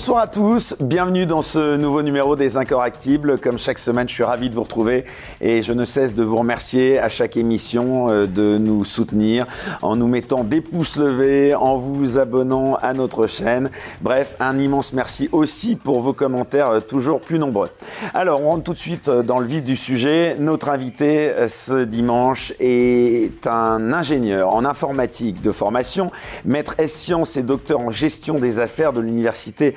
[0.00, 3.38] Bonsoir à tous, bienvenue dans ce nouveau numéro des Incorrectibles.
[3.38, 5.04] Comme chaque semaine, je suis ravi de vous retrouver
[5.42, 9.46] et je ne cesse de vous remercier à chaque émission euh, de nous soutenir
[9.82, 13.68] en nous mettant des pouces levés, en vous abonnant à notre chaîne.
[14.00, 17.68] Bref, un immense merci aussi pour vos commentaires euh, toujours plus nombreux.
[18.14, 20.34] Alors, on rentre tout de suite euh, dans le vif du sujet.
[20.38, 26.10] Notre invité ce dimanche est un ingénieur en informatique de formation,
[26.46, 29.74] maître S sciences et docteur en gestion des affaires de l'université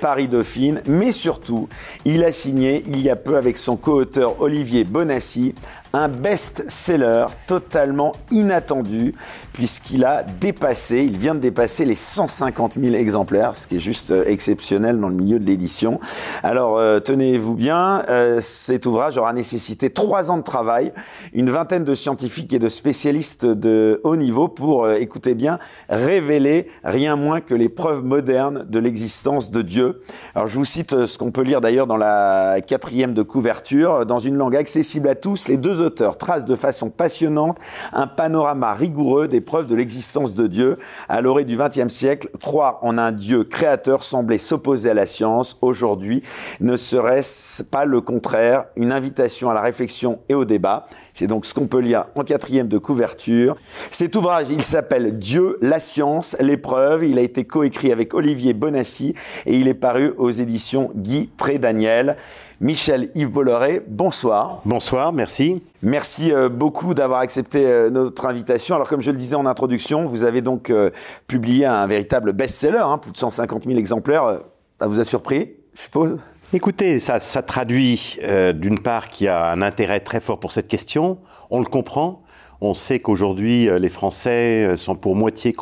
[0.00, 1.68] Paris-Dauphine, mais surtout,
[2.04, 5.54] il a signé il y a peu avec son co-auteur Olivier Bonassi
[5.96, 9.14] un best-seller totalement inattendu
[9.56, 14.10] puisqu'il a dépassé, il vient de dépasser les 150 000 exemplaires, ce qui est juste
[14.10, 15.98] euh, exceptionnel dans le milieu de l'édition.
[16.42, 20.92] Alors euh, tenez-vous bien, euh, cet ouvrage aura nécessité trois ans de travail,
[21.32, 27.16] une vingtaine de scientifiques et de spécialistes de haut niveau pour, écoutez bien, révéler rien
[27.16, 30.02] moins que les preuves modernes de l'existence de Dieu.
[30.34, 34.20] Alors je vous cite ce qu'on peut lire d'ailleurs dans la quatrième de couverture, dans
[34.20, 37.58] une langue accessible à tous, les deux auteurs tracent de façon passionnante
[37.92, 40.78] un panorama rigoureux des preuves de l'existence de Dieu.
[41.08, 45.56] À l'orée du XXe siècle, croire en un Dieu créateur semblait s'opposer à la science.
[45.62, 46.22] Aujourd'hui,
[46.60, 51.46] ne serait-ce pas le contraire, une invitation à la réflexion et au débat C'est donc
[51.46, 53.56] ce qu'on peut lire en quatrième de couverture.
[53.90, 57.04] Cet ouvrage, il s'appelle Dieu, la science, l'épreuve.
[57.04, 59.14] Il a été coécrit avec Olivier Bonassi
[59.46, 62.16] et il est paru aux éditions Guy Trédaniel.
[62.60, 64.62] Michel Yves Bolloré, bonsoir.
[64.64, 65.62] Bonsoir, merci.
[65.82, 68.74] Merci euh, beaucoup d'avoir accepté euh, notre invitation.
[68.74, 70.90] Alors, comme je le disais en introduction, vous avez donc euh,
[71.26, 74.40] publié un véritable best-seller, hein, plus de 150 000 exemplaires.
[74.80, 76.18] Ça vous a surpris, je suppose?
[76.54, 78.18] Écoutez, ça, ça traduit
[78.54, 81.18] d'une part qu'il y a un intérêt très fort pour cette question.
[81.50, 82.22] On le comprend.
[82.60, 85.54] On sait qu'aujourd'hui, les Français sont pour moitié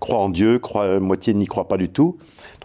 [0.00, 2.18] croient en Dieu, croient, moitié n'y croient pas du tout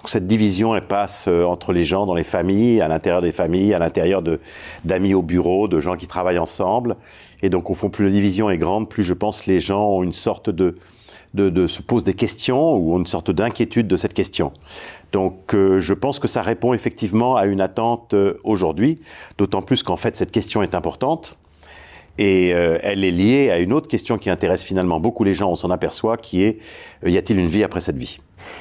[0.06, 3.74] cette division, elle passe euh, entre les gens dans les familles, à l'intérieur des familles,
[3.74, 4.22] à l'intérieur
[4.84, 6.97] d'amis au bureau, de gens qui travaillent ensemble.
[7.41, 10.03] Et donc, au fond, plus la division est grande, plus je pense les gens ont
[10.03, 10.78] une sorte de,
[11.34, 14.52] de, se posent des questions ou ont une sorte d'inquiétude de cette question.
[15.12, 19.00] Donc, euh, je pense que ça répond effectivement à une attente euh, aujourd'hui,
[19.38, 21.38] d'autant plus qu'en fait, cette question est importante.
[22.19, 25.56] Et elle est liée à une autre question qui intéresse finalement beaucoup les gens, on
[25.56, 26.59] s'en aperçoit, qui est
[27.03, 28.19] y a-t-il une vie après cette vie?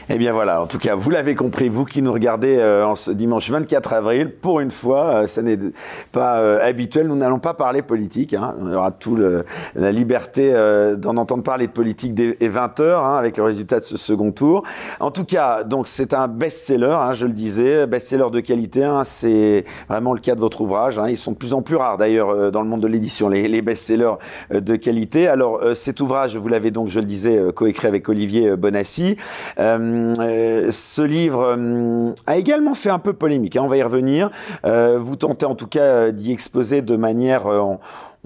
[0.09, 2.95] Eh bien voilà, en tout cas, vous l'avez compris, vous qui nous regardez euh, en
[2.95, 5.59] ce dimanche 24 avril, pour une fois, euh, ça n'est
[6.13, 8.35] pas euh, habituel, nous n'allons pas parler politique.
[8.35, 8.55] Hein.
[8.61, 9.19] On aura tout
[9.75, 10.53] la liberté
[10.97, 14.33] d'en entendre parler de politique dès 20 heures, hein, avec le résultat de ce second
[14.33, 14.63] tour.
[15.01, 18.89] En tout cas, donc c'est un best-seller, hein, je le disais, best-seller de qualité.
[19.05, 21.01] C'est vraiment le cas de votre ouvrage.
[21.09, 24.15] Ils sont de plus en plus rares d'ailleurs dans le monde de l'édition, les, best-sellers
[24.51, 25.29] de qualité.
[25.29, 29.17] Alors cet ouvrage, vous l'avez donc, je le disais, coécrit avec Olivier Bonassi.
[29.59, 34.31] Euh, ce livre euh, a également fait un peu polémique, hein, on va y revenir.
[34.65, 37.45] Euh, vous tentez en tout cas d'y exposer de manière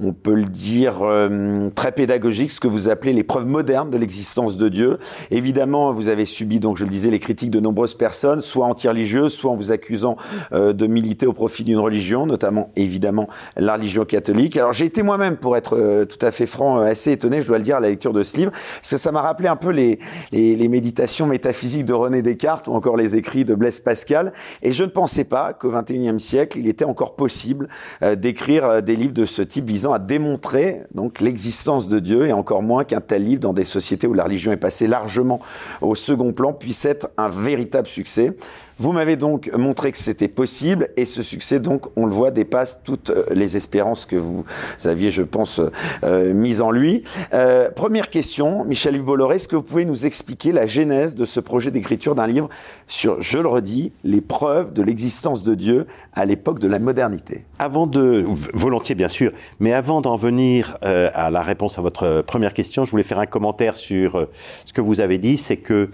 [0.03, 3.97] on peut le dire, euh, très pédagogique, ce que vous appelez les preuves modernes de
[3.97, 4.99] l'existence de Dieu.
[5.31, 9.33] Évidemment, vous avez subi, donc je le disais, les critiques de nombreuses personnes, soit anti-religieuses,
[9.33, 10.17] soit en vous accusant
[10.53, 14.59] euh, de militer au profit d'une religion, notamment évidemment la religion catholique.
[14.59, 17.57] Alors j'ai été moi-même, pour être euh, tout à fait franc, assez étonné, je dois
[17.57, 19.71] le dire, à la lecture de ce livre, parce que ça m'a rappelé un peu
[19.71, 19.99] les,
[20.31, 24.35] les, les, méditations métaphysiques de René Descartes ou encore les écrits de Blaise Pascal.
[24.63, 27.69] Et je ne pensais pas qu'au XXIe siècle, il était encore possible
[28.17, 32.63] d'écrire des livres de ce type visant à démontrer donc l'existence de Dieu et encore
[32.63, 35.41] moins qu'un tel livre dans des sociétés où la religion est passée largement
[35.81, 38.37] au second plan puisse être un véritable succès.
[38.79, 42.83] Vous m'avez donc montré que c'était possible et ce succès, donc, on le voit, dépasse
[42.85, 44.45] toutes euh, les espérances que vous
[44.85, 45.63] aviez, je pense,
[46.05, 47.03] euh, mises en lui.
[47.33, 51.41] Euh, première question, Michel-Yves Bolloré, est-ce que vous pouvez nous expliquer la genèse de ce
[51.41, 52.51] projet d'écriture d'un livre
[52.87, 57.47] sur, je le redis, les preuves de l'existence de Dieu à l'époque de la modernité?
[57.59, 62.53] Avant de, volontiers bien sûr, mais avant d'en venir à la réponse à votre première
[62.53, 64.29] question, je voulais faire un commentaire sur
[64.67, 65.91] ce que vous avez dit, c'est que,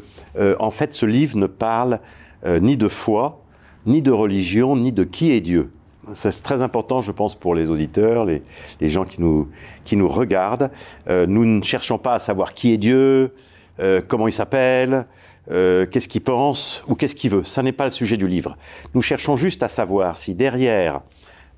[0.58, 2.00] en fait, ce livre ne parle
[2.44, 3.42] euh, ni de foi,
[3.86, 5.72] ni de religion, ni de qui est Dieu.
[6.14, 8.42] C'est très important, je pense, pour les auditeurs, les,
[8.80, 9.48] gens qui nous,
[9.84, 10.70] qui nous regardent.
[11.08, 13.34] Euh, nous ne cherchons pas à savoir qui est Dieu,
[13.78, 15.06] euh, comment il s'appelle,
[15.48, 17.44] qu'est-ce qu'il pense ou qu'est-ce qu'il veut.
[17.44, 18.56] Ça n'est pas le sujet du livre.
[18.94, 21.00] Nous cherchons juste à savoir si derrière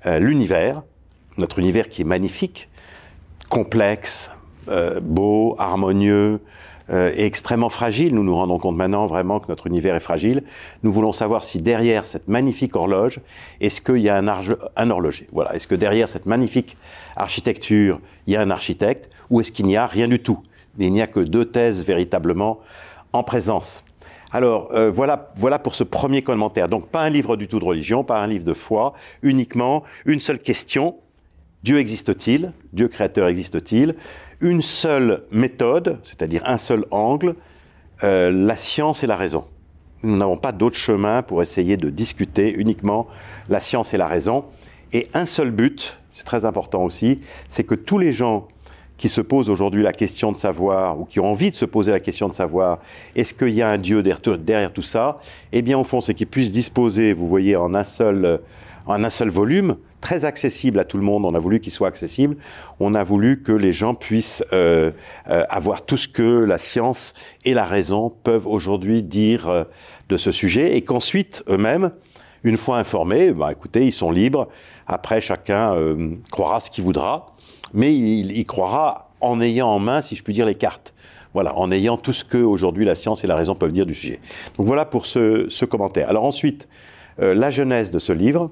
[0.05, 0.81] l'univers,
[1.37, 2.67] notre univers qui est magnifique,
[3.49, 4.31] complexe,
[5.01, 6.39] beau, harmonieux,
[6.91, 8.13] euh, est extrêmement fragile.
[8.13, 10.43] Nous nous rendons compte maintenant vraiment que notre univers est fragile.
[10.83, 13.19] Nous voulons savoir si derrière cette magnifique horloge,
[13.59, 15.55] est-ce qu'il y a un, horloger Voilà.
[15.55, 16.77] Est-ce que derrière cette magnifique
[17.15, 20.39] architecture, il y a un architecte ou est-ce qu'il n'y a rien du tout?
[20.77, 22.59] Il n'y a que deux thèses véritablement
[23.13, 23.83] en présence.
[24.31, 26.67] Alors euh, voilà, voilà pour ce premier commentaire.
[26.67, 28.93] Donc pas un livre du tout de religion, pas un livre de foi,
[29.23, 30.97] uniquement une seule question.
[31.63, 32.51] Dieu existe-t-il?
[32.73, 33.95] Dieu créateur existe-t-il?
[34.41, 37.35] Une seule méthode, c'est-à-dire un seul angle,
[38.03, 39.45] euh, la science et la raison.
[40.03, 43.07] Nous n'avons pas d'autre chemin pour essayer de discuter uniquement
[43.49, 44.45] la science et la raison.
[44.91, 48.47] Et un seul but, c'est très important aussi, c'est que tous les gens
[48.97, 51.91] qui se posent aujourd'hui la question de savoir, ou qui ont envie de se poser
[51.91, 52.79] la question de savoir,
[53.15, 55.17] est-ce qu'il y a un Dieu derrière, tout ça
[55.51, 58.39] Eh bien, au fond, c'est qu'ils puissent disposer, vous voyez, en un seul,
[58.85, 61.25] en un seul volume, très accessible à tout le monde.
[61.25, 62.37] On a voulu qu'il soit accessible.
[62.79, 64.91] On a voulu que les gens puissent euh,
[65.29, 67.13] euh, avoir tout ce que la science
[67.43, 69.63] et la raison peuvent aujourd'hui dire euh,
[70.09, 71.91] de ce sujet, et qu'ensuite, eux-mêmes,
[72.43, 74.47] une fois informés, bah, écoutez, ils sont libres.
[74.85, 75.75] Après, chacun
[76.31, 77.35] croira ce qu'il voudra
[77.73, 80.93] mais il, croira en ayant en main, si je puis dire, les cartes.
[81.33, 83.95] Voilà, en ayant tout ce que aujourd'hui la science et la raison peuvent dire du
[83.95, 84.19] sujet.
[84.57, 86.07] Donc voilà pour ce, commentaire.
[86.07, 86.69] Alors ensuite,
[87.17, 88.51] la genèse de ce livre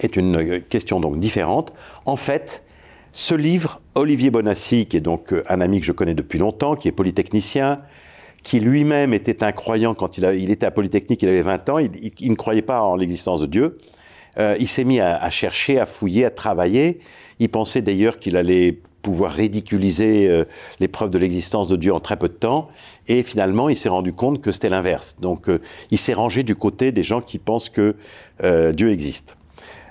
[0.00, 1.72] est une euh, question donc différente.
[2.06, 2.64] En fait,
[3.12, 6.74] ce livre, Olivier Bonassi, qui est donc euh, un ami que je connais depuis longtemps,
[6.74, 7.80] qui est polytechnicien,
[8.42, 12.30] qui lui-même était un croyant quand il, était à Polytechnique, il avait 20 ans, il,
[12.30, 13.76] ne croyait pas en l'existence de Dieu.
[14.38, 17.00] il s'est mis à, chercher, à fouiller, à travailler,
[17.38, 20.44] il pensait d'ailleurs qu'il allait pouvoir ridiculiser euh,
[20.78, 22.68] les preuves de l'existence de Dieu en très peu de temps.
[23.08, 25.16] Et finalement, il s'est rendu compte que c'était l'inverse.
[25.20, 25.60] Donc, euh,
[25.90, 27.96] il s'est rangé du côté des gens qui pensent que
[28.44, 29.36] euh, Dieu existe.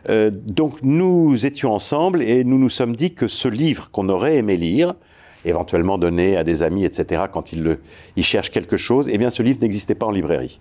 [0.07, 4.55] Donc, nous étions ensemble et nous nous sommes dit que ce livre qu'on aurait aimé
[4.57, 4.93] lire,
[5.45, 7.77] éventuellement donner à des amis, etc., quand ils,
[8.21, 10.59] cherchent quelque chose, eh bien, ce livre n'existait pas en librairie.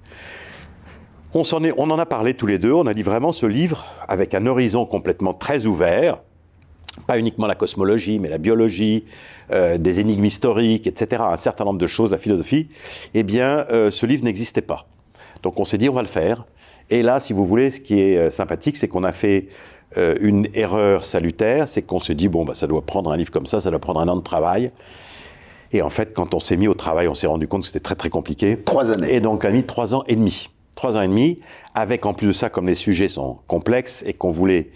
[1.35, 4.46] On en a parlé tous les deux, on a dit vraiment ce livre, avec un
[4.46, 6.23] horizon complètement très ouvert,
[7.06, 9.05] pas uniquement la cosmologie, mais la biologie,
[9.52, 12.69] euh, des énigmes historiques, etc., un certain nombre de choses, la philosophie,
[13.14, 14.88] eh bien, euh, ce livre n'existait pas.
[15.43, 16.46] Donc on s'est dit, on va le faire.
[16.90, 19.49] Et là, si vous voulez, ce qui est euh, sympathique, c'est qu'on a fait
[20.20, 23.46] une erreur salutaire, c'est qu'on s'est dit, bon, bah, ça doit prendre un livre comme
[23.46, 24.70] ça, ça doit prendre un an de travail.
[25.73, 27.81] Et en fait, quand on s'est mis au travail, on s'est rendu compte que c'était
[27.81, 28.58] très très compliqué.
[28.58, 29.14] Trois années.
[29.14, 30.50] Et donc, on a mis trois ans et demi.
[30.76, 31.40] Trois ans et demi,
[31.75, 34.70] avec en plus de ça, comme les sujets sont complexes et qu'on voulait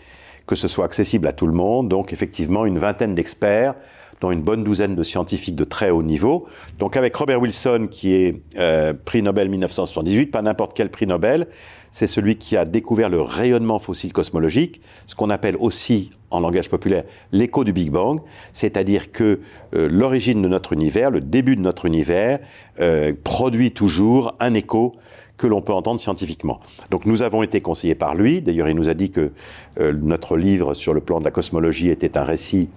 [0.46, 1.88] que ce soit accessible à tout le monde.
[1.88, 3.74] Donc effectivement, une vingtaine d'experts,
[4.20, 6.46] dont une bonne douzaine de scientifiques de très haut niveau.
[6.78, 11.46] Donc avec Robert Wilson, qui est euh, prix Nobel 1978, pas n'importe quel prix Nobel,
[11.92, 16.70] c'est celui qui a découvert le rayonnement fossile cosmologique, ce qu'on appelle aussi en langage
[16.70, 18.20] populaire l'écho du Big Bang,
[18.52, 19.40] c'est-à-dire que
[19.76, 22.40] euh, l'origine de notre univers, le début de notre univers,
[22.80, 24.94] euh, produit toujours un écho
[25.36, 26.60] que l'on peut entendre scientifiquement.
[26.90, 28.40] Donc nous avons été conseillés par lui.
[28.40, 29.32] D'ailleurs, il nous a dit que
[29.78, 32.68] euh, notre livre sur le plan de la cosmologie était un récit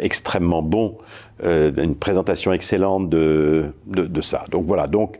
[0.00, 0.96] extrêmement bon,
[1.44, 4.44] une présentation excellente de, de, ça.
[4.50, 5.18] Donc voilà, donc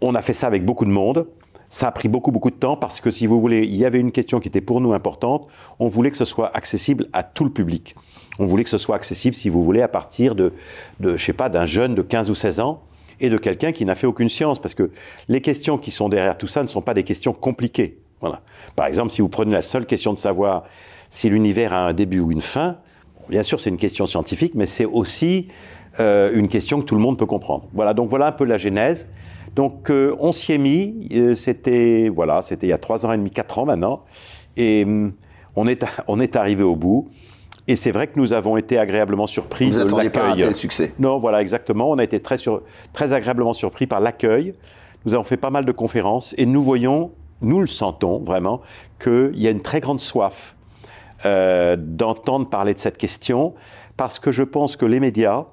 [0.00, 1.26] on, a fait ça avec beaucoup de monde.
[1.68, 3.98] Ça a pris beaucoup, beaucoup de temps parce que, si vous voulez, il y avait
[3.98, 5.48] une question qui était pour nous importante.
[5.78, 7.94] On voulait que ce soit accessible à tout le public.
[8.38, 10.52] On voulait que ce soit accessible, si vous voulez, à partir de,
[11.00, 12.82] de je sais pas, d'un jeune de 15 ou 16 ans
[13.20, 14.58] et de quelqu'un qui n'a fait aucune science.
[14.58, 14.90] Parce que
[15.28, 17.98] les questions qui sont derrière tout ça ne sont pas des questions compliquées.
[18.20, 18.40] Voilà.
[18.76, 20.64] Par exemple, si vous prenez la seule question de savoir
[21.10, 22.78] si l'univers a un début ou une fin,
[23.28, 25.48] bien sûr c'est une question scientifique, mais c'est aussi
[26.00, 27.68] euh, une question que tout le monde peut comprendre.
[27.72, 29.06] Voilà, donc voilà un peu la genèse.
[29.54, 33.12] Donc euh, on s'y est mis, euh, c'était voilà, c'était il y a trois ans
[33.12, 34.00] et demi, quatre ans maintenant,
[34.56, 35.12] et hum,
[35.54, 37.08] on est, on est arrivé au bout.
[37.66, 40.10] Et c'est vrai que nous avons été agréablement surpris Vous de l'accueil.
[40.10, 41.90] pas un tel succès Non, voilà, exactement.
[41.90, 44.54] On a été très, sur, très agréablement surpris par l'accueil.
[45.06, 48.60] Nous avons fait pas mal de conférences et nous voyons, nous le sentons vraiment,
[48.98, 50.56] qu'il y a une très grande soif
[51.24, 53.54] euh, d'entendre parler de cette question
[53.96, 55.46] parce que je pense que les médias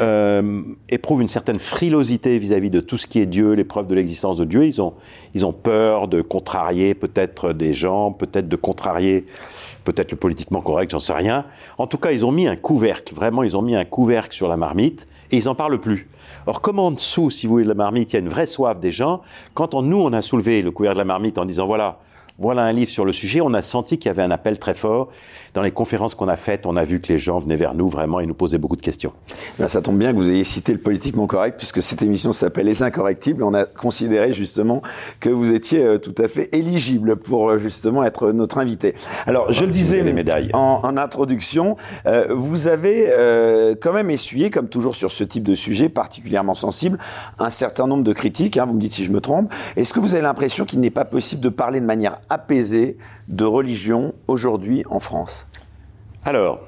[0.00, 4.36] euh, éprouvent une certaine frilosité vis-à-vis de tout ce qui est Dieu, l'épreuve de l'existence
[4.36, 4.66] de Dieu.
[4.66, 4.94] Ils ont,
[5.34, 9.26] ils ont peur de contrarier peut-être des gens, peut-être de contrarier
[9.84, 11.44] peut-être le politiquement correct, j'en sais rien.
[11.78, 14.48] En tout cas, ils ont mis un couvercle, vraiment, ils ont mis un couvercle sur
[14.48, 16.08] la marmite et ils n'en parlent plus.
[16.46, 18.46] Or, comme en dessous, si vous voulez, de la marmite, il y a une vraie
[18.46, 19.20] soif des gens,
[19.54, 21.98] quand on, nous, on a soulevé le couvercle de la marmite en disant, voilà,
[22.38, 24.72] voilà un livre sur le sujet, on a senti qu'il y avait un appel très
[24.72, 25.08] fort.
[25.54, 27.88] Dans les conférences qu'on a faites, on a vu que les gens venaient vers nous
[27.88, 29.12] vraiment et nous posaient beaucoup de questions.
[29.58, 32.66] Ben, ça tombe bien que vous ayez cité le politiquement correct, puisque cette émission s'appelle
[32.66, 33.42] Les Incorrectibles.
[33.42, 34.82] On a considéré justement
[35.18, 38.94] que vous étiez euh, tout à fait éligible pour euh, justement être notre invité.
[39.26, 40.50] Alors, je le disais les médailles.
[40.52, 41.76] En, introduction,
[42.06, 43.10] euh, vous avez
[43.80, 46.98] quand même essuyé, comme toujours sur ce type de sujet particulièrement sensible,
[47.38, 48.56] un certain nombre de critiques.
[48.56, 49.52] Hein, vous me dites si je me trompe.
[49.76, 52.96] Est-ce que vous avez l'impression qu'il n'est pas possible de parler de manière apaisée
[53.28, 55.46] de religion aujourd'hui en France?
[56.24, 56.60] Alors,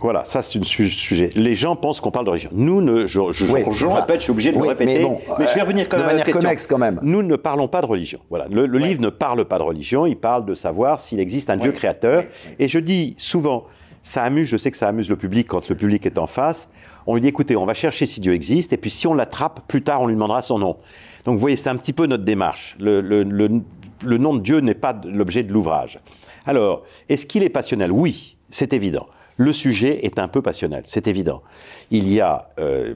[0.00, 1.30] Voilà, ça c'est un sujet.
[1.34, 2.50] Les gens pensent qu'on parle de religion.
[2.52, 4.98] Nous, ne, je, je, Oui, je je- répète, je suis obligé de oui, le répéter,
[4.98, 6.42] mais bon, mais je vais euh, revenir quand de même à la manière question.
[6.42, 6.98] connexe, quand même.
[7.02, 8.18] Nous ne parlons pas de religion.
[8.28, 11.48] Voilà, le, le livre ne parle pas de religion, il parle de savoir s'il existe
[11.48, 12.24] un Dieu créateur.
[12.58, 13.64] Et je dis souvent,
[14.02, 16.68] ça amuse, je sais que ça amuse le public quand le public est en face.
[17.06, 19.60] On lui dit, écoutez, on va chercher si Dieu existe, et puis si on l'attrape,
[19.68, 20.76] plus tard, on lui demandera son nom.
[21.24, 22.76] Donc vous voyez, c'est un petit peu notre démarche.
[22.78, 23.60] Le, le- le-
[24.04, 25.98] le nom de Dieu n'est pas l'objet de l'ouvrage.
[26.44, 27.90] Alors, est-ce qu'il est passionnel?
[27.90, 29.06] Oui, c'est évident.
[29.36, 31.42] Le sujet est un peu passionnel, c'est évident.
[31.90, 32.94] Il y a euh,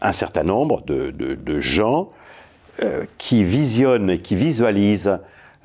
[0.00, 2.06] un certain nombre de, de- de gens
[2.82, 5.18] euh, qui visionnent qui visualisent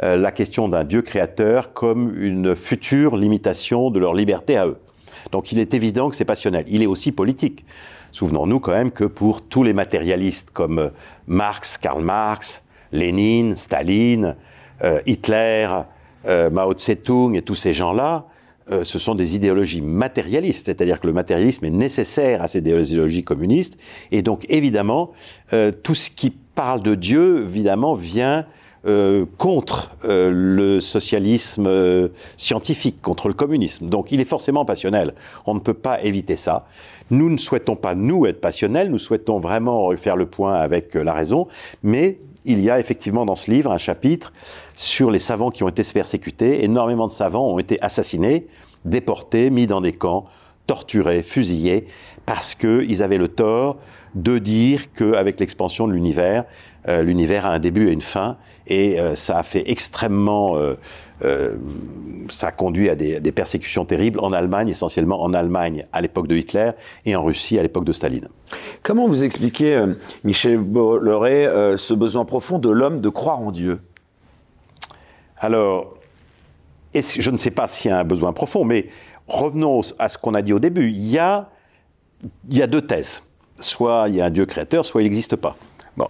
[0.03, 4.77] euh, la question d'un Dieu créateur comme une future limitation de leur liberté à eux.
[5.31, 6.65] Donc il est évident que c'est passionnel.
[6.67, 7.63] Il est aussi politique.
[8.11, 10.89] Souvenons-nous quand même que pour tous les matérialistes comme euh,
[11.27, 14.35] Marx, Karl Marx, Lénine, Staline,
[14.83, 15.67] euh, Hitler,
[16.25, 18.25] euh, Mao Tse-tung et tous ces gens-là,
[18.71, 23.23] euh, ce sont des idéologies matérialistes, c'est-à-dire que le matérialisme est nécessaire à ces idéologies
[23.23, 23.77] communistes,
[24.11, 25.11] et donc évidemment,
[25.53, 28.45] euh, tout ce qui parle de Dieu, évidemment, vient
[28.87, 33.89] euh, contre euh, le socialisme euh, scientifique, contre le communisme.
[33.89, 35.15] Donc il est forcément passionnel.
[35.47, 36.67] On ne peut pas éviter ça.
[37.09, 41.03] Nous ne souhaitons pas, nous, être passionnels, nous souhaitons vraiment faire le point avec euh,
[41.03, 41.47] la raison,
[41.81, 44.31] mais il y a effectivement dans ce livre un chapitre
[44.75, 46.63] sur les savants qui ont été persécutés.
[46.63, 48.47] Énormément de savants ont été assassinés,
[48.83, 50.25] déportés, mis dans des camps,
[50.67, 51.87] torturés, fusillés,
[52.25, 53.77] parce qu'ils avaient le tort
[54.15, 56.45] de dire qu'avec l'expansion de l'univers,
[56.87, 60.57] euh, l'univers a un début et une fin, et euh, ça a fait extrêmement...
[60.57, 60.75] euh,
[61.23, 61.55] euh,
[62.27, 66.27] ça a conduit à des, des persécutions terribles en Allemagne, essentiellement en Allemagne à l'époque
[66.27, 66.71] de Hitler,
[67.05, 68.27] et en Russie à l'époque de Staline.
[68.83, 69.81] Comment vous expliquez,
[70.23, 73.79] Michel Bolloré, ce besoin profond de l'homme de croire en Dieu?
[75.37, 75.97] Alors,
[76.93, 78.87] est-ce- je ne sais pas s'il y a un besoin profond, mais
[79.27, 80.89] revenons à ce qu'on a dit au début.
[80.91, 81.47] Il y a,
[82.67, 83.23] deux thèses.
[83.59, 85.55] Soit il y a un Dieu créateur, soit il n'existe pas.
[85.97, 86.07] Bon.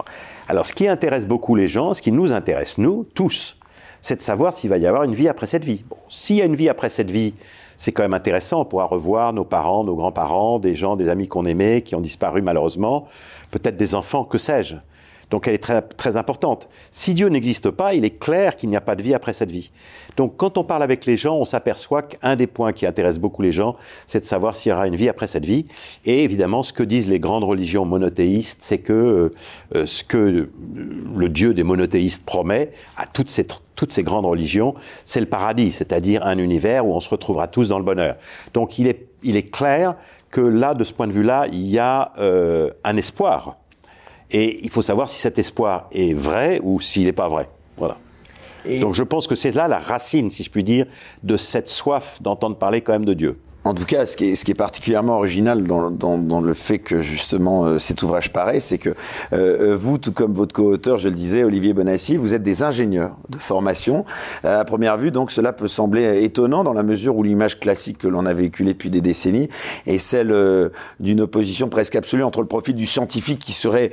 [0.48, 3.58] Alors, ce qui intéresse beaucoup les gens, ce qui nous intéresse, nous, tous,
[4.02, 5.84] c'est de savoir s'il va y avoir une vie après cette vie.
[6.10, 7.34] S'il y a une vie après cette vie,
[7.78, 8.62] c'est quand même intéressant.
[8.62, 12.02] On pourra revoir nos parents, nos grands-parents, des gens, des amis qu'on aimait, qui ont
[12.02, 13.06] disparu malheureusement,
[13.52, 14.76] peut-être des enfants, que sais-je.
[15.32, 16.70] Donc elle est très, très importante.
[16.92, 19.52] Si Dieu n'existe pas, il est clair qu'il n'y a pas de vie après cette
[19.52, 19.72] vie.
[20.18, 23.42] Donc quand on parle avec les gens, on s'aperçoit qu'un des points qui intéresse beaucoup
[23.42, 23.76] les gens,
[24.08, 25.66] c'est de savoir s'il y aura une vie après cette vie.
[26.06, 29.34] Et évidemment, ce que disent les grandes religions monothéistes, c'est que
[29.76, 30.50] euh, ce que
[31.16, 35.72] le Dieu des monothéistes promet à toutes ces, toutes ces grandes religions, c'est le paradis,
[35.72, 38.16] c'est-à-dire un univers où on se retrouvera tous dans le bonheur.
[38.54, 39.96] Donc il est, il est clair
[40.30, 43.58] que là, de ce point de vue-là, il y a euh, un espoir.
[44.32, 47.48] Et il faut savoir si cet espoir est vrai ou s'il n'est pas vrai.
[47.78, 47.98] Voilà.
[48.66, 50.88] Et- Donc je pense que c'est là la racine, si je puis dire,
[51.24, 53.40] de cette soif d'entendre parler quand même de Dieu.
[53.66, 58.04] En tout cas, ce qui est, particulièrement original dans, le fait que justement euh, cet
[58.04, 58.94] ouvrage paraît, c'est que euh,
[59.72, 63.18] euh, vous, tout comme votre co-auteur, je le disais, Olivier Bonassi, vous êtes des ingénieurs
[63.30, 64.06] de formation.
[64.44, 68.08] À première vue, donc, cela peut sembler étonnant dans la mesure où l'image classique que
[68.08, 69.50] l'on a véhiculée depuis des décennies
[69.88, 73.90] est celle d'une opposition presque absolue entre le profil du scientifique qui serait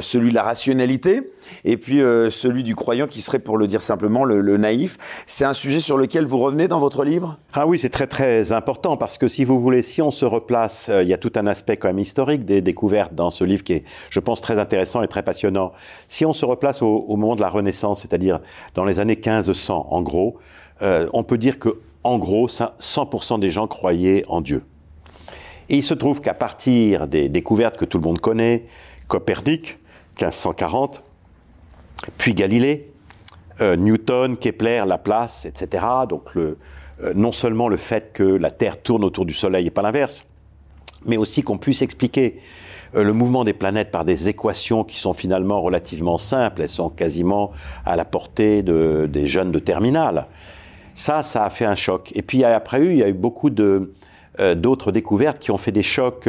[0.00, 1.32] celui de la rationalité
[1.64, 1.98] et puis
[2.30, 4.98] celui du croyant qui serait, pour le dire simplement, le, le naïf.
[5.26, 7.38] C'est un sujet sur lequel vous revenez dans votre livre?
[7.52, 10.88] Ah oui, c'est très très important parce que si vous voulez, si on se replace,
[10.88, 13.64] euh, il y a tout un aspect quand même historique des découvertes dans ce livre
[13.64, 15.72] qui est, je pense, très intéressant et très passionnant.
[16.08, 18.40] Si on se replace au, moment de la Renaissance, c'est-à-dire
[18.74, 20.38] dans les années 1500, en gros,
[20.82, 24.64] euh, on peut dire que, en gros, ça- 100% des gens croyaient en Dieu.
[25.68, 28.66] Et il se trouve qu'à partir des découvertes que tout le monde connaît,
[29.08, 29.78] Copernic,
[30.20, 31.02] 1540,
[32.18, 32.92] puis Galilée,
[33.60, 35.84] euh, Newton, Kepler, Laplace, etc.
[36.08, 36.58] Donc le,
[37.02, 40.24] euh, non seulement le fait que la Terre tourne autour du Soleil et pas l'inverse,
[41.04, 42.38] mais aussi qu'on puisse expliquer
[42.94, 46.88] euh, le mouvement des planètes par des équations qui sont finalement relativement simples, elles sont
[46.90, 47.50] quasiment
[47.84, 50.26] à la portée de- des jeunes de terminale.
[50.94, 52.12] Ça, ça a fait un choc.
[52.14, 55.82] Et puis après il y a eu beaucoup euh, d'autres découvertes qui ont fait des
[55.82, 56.28] chocs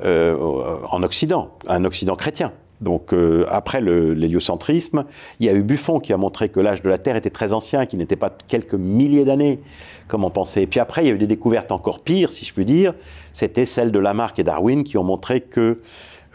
[0.00, 2.52] en Occident, un Occident chrétien.
[2.80, 5.04] Donc euh, après l'héliocentrisme,
[5.40, 7.52] il y a eu Buffon qui a montré que l'âge de la Terre était très
[7.52, 9.60] ancien, qu'il n'était pas quelques milliers d'années,
[10.06, 10.62] comme on pensait.
[10.62, 12.94] Et puis après, il y a eu des découvertes encore pires, si je puis dire.
[13.32, 15.80] C'était celles de Lamarck et Darwin qui ont montré que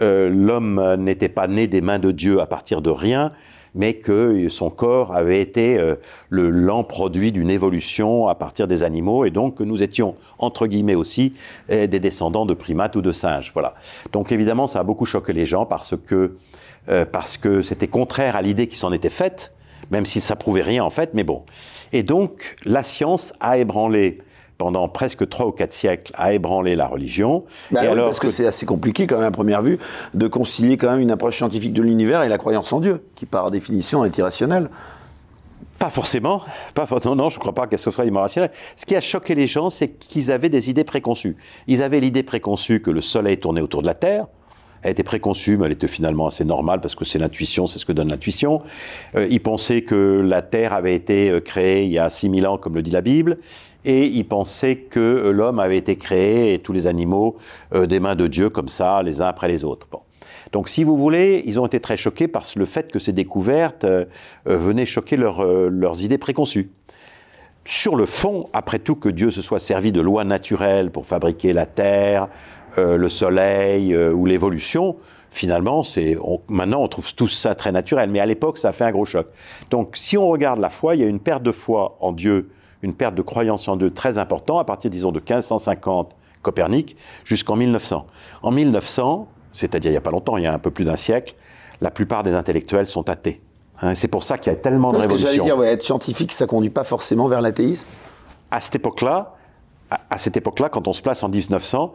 [0.01, 3.29] euh, l'homme n'était pas né des mains de Dieu à partir de rien,
[3.75, 5.95] mais que son corps avait été euh,
[6.29, 10.67] le lent produit d'une évolution à partir des animaux, et donc que nous étions, entre
[10.67, 11.33] guillemets aussi,
[11.69, 13.51] eh, des descendants de primates ou de singes.
[13.53, 13.73] Voilà.
[14.11, 16.35] Donc évidemment, ça a beaucoup choqué les gens parce que
[16.89, 19.53] euh, parce que c'était contraire à l'idée qui s'en était faite,
[19.89, 21.43] même si ça prouvait rien en fait, mais bon.
[21.93, 24.19] Et donc, la science a ébranlé
[24.57, 27.43] pendant presque trois ou quatre siècles à ébranler la religion.
[27.71, 29.79] Bah et alors parce que, c'est assez compliqué quand même à première vue
[30.13, 33.25] de concilier quand même une approche scientifique de l'univers et la croyance en Dieu, qui
[33.25, 34.69] par définition est irrationnelle.
[35.79, 36.41] Pas forcément.
[36.75, 38.51] Pas, non, non, je ne crois pas qu'elle soit irrationnelle.
[38.75, 41.35] Ce qui a choqué les gens, c'est qu'ils avaient des idées préconçues.
[41.67, 44.27] Ils avaient l'idée préconçue que le Soleil tournait autour de la Terre.
[44.81, 47.85] Elle était préconçue, mais elle était finalement assez normale parce que c'est l'intuition, c'est ce
[47.85, 48.61] que donne l'intuition.
[49.15, 52.57] Euh, ils pensaient que la Terre avait été euh, créée il y a 6000 ans,
[52.57, 53.37] comme le dit la Bible
[53.85, 57.37] et ils pensaient que l'homme avait été créé et tous les animaux
[57.73, 59.87] euh, des mains de Dieu comme ça, les uns après les autres.
[59.91, 59.99] Bon.
[60.51, 63.83] Donc, si vous voulez, ils ont été très choqués par le fait que ces découvertes
[63.83, 64.05] euh,
[64.47, 66.71] euh, venaient choquer leurs idées préconçues.
[67.65, 71.53] Sur le fond, après tout, que Dieu se soit servi de lois naturelles pour fabriquer
[71.53, 72.27] la terre,
[72.77, 74.97] le soleil ou l'évolution,
[75.31, 76.17] finalement, c'est
[76.49, 78.09] maintenant on trouve tout ça très naturel.
[78.09, 79.27] Mais à l'époque, ça a fait un gros choc.
[79.69, 82.49] Donc, si on regarde la foi, il y a une perte de foi en Dieu
[82.83, 87.55] une perte de croyance en Dieu très importante à partir, disons, de 1550 Copernic jusqu'en
[87.55, 88.05] 1900.
[88.43, 90.97] En 1900, c'est-à-dire il n'y a pas longtemps, il y a un peu plus d'un
[90.97, 91.35] siècle,
[91.81, 93.41] la plupart des intellectuels sont athées.
[93.81, 95.29] Hein, c'est pour ça qu'il y a tellement de révolutions.
[95.29, 97.87] J'allais dire, être scientifique, ça conduit pas forcément vers l'athéisme.
[98.51, 99.35] À cette époque-là,
[100.09, 101.93] à, cette époque-là, quand on se place en 1900,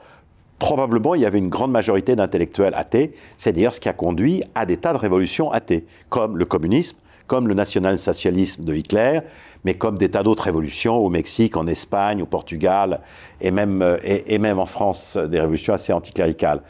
[0.58, 3.14] probablement il y avait une grande majorité d'intellectuels athées.
[3.36, 6.96] C'est d'ailleurs ce qui a conduit à des tas de révolutions athées, comme le communisme,
[7.28, 9.20] comme le national-socialisme de Hitler,
[9.64, 13.00] mais comme des tas d'autres révolutions au Mexique, en Espagne, au Portugal,
[13.40, 16.62] et même, euh, et, même en France, des révolutions assez anticléricales.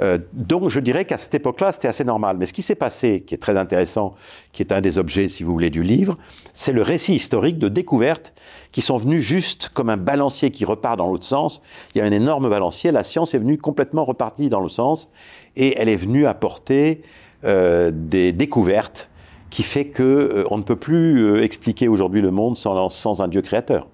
[0.00, 2.36] Euh, donc je dirais qu'à cette époque-là, c'était assez normal.
[2.38, 4.14] Mais ce qui s'est passé, qui est très intéressant,
[4.52, 6.16] qui est un des objets, si vous voulez, du livre,
[6.52, 8.34] c'est le récit historique de découvertes
[8.70, 11.62] qui sont venues juste comme un balancier qui repart dans l'autre sens.
[11.94, 15.08] Il y a un énorme balancier, la science est venue complètement repartie dans le sens,
[15.56, 17.02] et elle est venue apporter
[17.44, 19.10] euh, des découvertes
[19.52, 23.20] qui fait que euh, on ne peut plus euh, expliquer aujourd'hui le monde sans, sans
[23.20, 23.86] un Dieu créateur.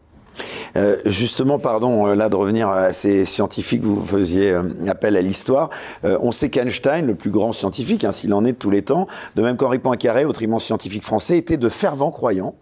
[0.76, 5.68] Euh, justement, pardon, là de revenir à ces scientifiques, vous faisiez appel à l'histoire.
[6.04, 9.08] on sait qu'Einstein, le plus grand scientifique, hein, s'il en est de tous les temps,
[9.34, 12.54] de même qu'Henri Poincaré, autre immense scientifique français, était de fervents croyants.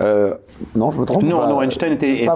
[0.00, 2.26] non, je me trompe Non, non, Einstein était,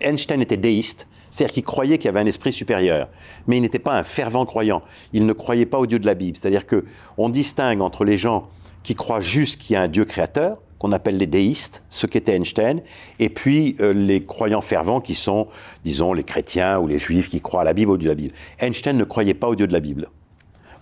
[0.00, 1.06] Einstein était déiste.
[1.28, 3.08] C'est-à-dire qu'il croyait qu'il y avait un esprit supérieur,
[3.48, 4.82] mais il n'était pas un fervent croyant.
[5.12, 6.38] Il ne croyait pas au Dieu de la Bible.
[6.40, 6.84] C'est-à-dire que
[7.18, 8.48] on distingue entre les gens
[8.84, 12.36] qui croient juste qu'il y a un Dieu créateur, qu'on appelle les déistes, ce qu'était
[12.36, 12.82] Einstein,
[13.18, 15.48] et puis euh, les croyants fervents qui sont,
[15.82, 18.14] disons, les chrétiens ou les juifs qui croient à la Bible ou au Dieu de
[18.14, 18.34] la Bible.
[18.60, 20.08] Einstein ne croyait pas au Dieu de la Bible.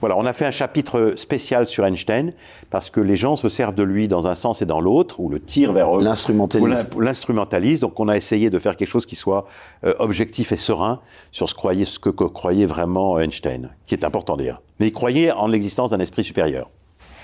[0.00, 2.32] Voilà, on a fait un chapitre spécial sur Einstein
[2.70, 5.28] parce que les gens se servent de lui dans un sens et dans l'autre, ou
[5.28, 6.02] le tirent vers eux.
[6.02, 6.88] L'instrumentalise.
[6.98, 7.78] L'instrumentalise.
[7.78, 9.46] Donc on a essayé de faire quelque chose qui soit
[9.84, 14.36] euh, objectif et serein sur ce, croyait, ce que croyait vraiment Einstein, qui est important
[14.36, 14.60] d'ailleurs.
[14.80, 16.68] Mais il croyait en l'existence d'un esprit supérieur.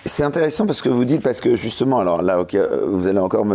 [0.05, 2.45] C'est intéressant parce que vous dites, parce que justement, alors là,
[2.87, 3.47] vous allez encore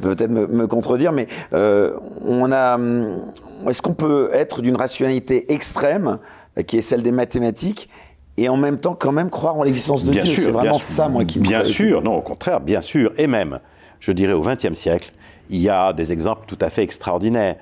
[0.00, 3.22] peut-être me, contredire, mais euh, on a, hum,
[3.68, 6.18] est-ce qu'on peut être d'une rationalité extrême,
[6.58, 7.88] euh, qui est celle des mathématiques,
[8.36, 10.22] et en même temps quand même croire en l'existence de Dieu?
[10.24, 13.60] C'est vraiment ça, moi, qui Bien sûr, non, au contraire, bien sûr, et même,
[14.00, 15.12] je dirais, au XXe siècle,
[15.50, 17.56] il y a des exemples tout à fait extraordinaires.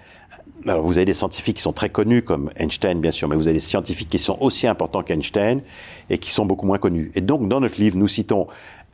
[0.67, 3.47] Alors, vous avez des scientifiques qui sont très connus, comme Einstein, bien sûr, mais vous
[3.47, 5.63] avez des scientifiques qui sont aussi importants qu'Einstein
[6.11, 7.13] et qui sont beaucoup moins connus.
[7.15, 8.49] Et donc, dans notre livre, nous citons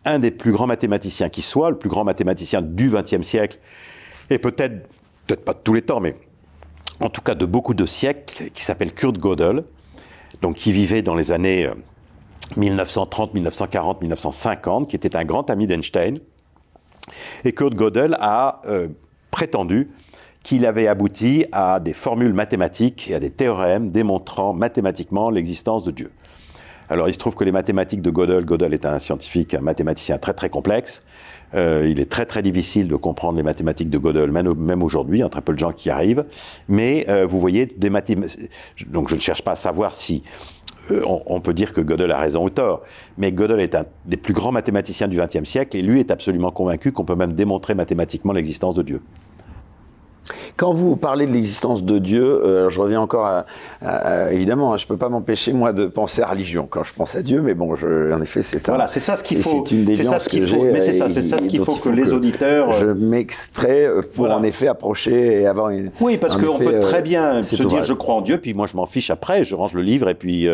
[0.05, 3.59] un des plus grands mathématiciens qui soit, le plus grand mathématicien du XXe siècle,
[4.29, 4.88] et peut-être,
[5.27, 6.16] peut-être pas de tous les temps, mais
[7.00, 9.64] en tout cas de beaucoup de siècles, qui s'appelle Kurt Gödel,
[10.42, 11.70] donc qui vivait dans les années
[12.57, 16.18] 1930, 1940, 1950, qui était un grand ami d'Einstein.
[17.44, 18.88] Et Kurt Gödel a euh,
[19.31, 19.88] prétendu
[20.44, 25.90] qu'il avait abouti à des formules mathématiques et à des théorèmes démontrant mathématiquement l'existence de
[25.90, 26.12] Dieu.
[26.90, 30.18] Alors il se trouve que les mathématiques de Gödel, Gödel est un scientifique, un mathématicien
[30.18, 31.02] très très complexe.
[31.54, 35.20] Euh, il est très très difficile de comprendre les mathématiques de Gödel, même, aujourd'hui, il
[35.22, 36.26] y a très peu de gens qui arrivent.
[36.68, 37.66] Mais euh, vous voyez.
[38.87, 40.22] Donc je ne cherche pas à savoir si
[40.90, 42.83] euh, on, peut dire que Gödel a raison ou tort,
[43.16, 46.50] mais Gödel est un des plus grands mathématiciens du XXe siècle et lui est absolument
[46.50, 49.00] convaincu qu'on peut même démontrer mathématiquement l'existence de Dieu.
[50.57, 54.87] Quand vous parlez de l'existence de Dieu, euh, je reviens encore à, évidemment, hein, je
[54.87, 57.75] peux pas m'empêcher moi de penser à religion quand je pense à Dieu, mais bon,
[57.75, 59.64] je, en effet, c'est voilà, c'est ça ce qu'il faut.
[59.67, 60.73] C'est une déviance que j'ai.
[60.73, 62.71] Mais c'est ça, c'est ça ce qu'il faut, que, les auditeurs.
[62.73, 65.90] Je m'extrais euh, pour en effet approcher et avoir une.
[66.01, 68.67] Oui, parce qu'on peut très euh, bien se dire je crois en Dieu, puis moi
[68.69, 70.47] je m'en fiche après, je range le livre et puis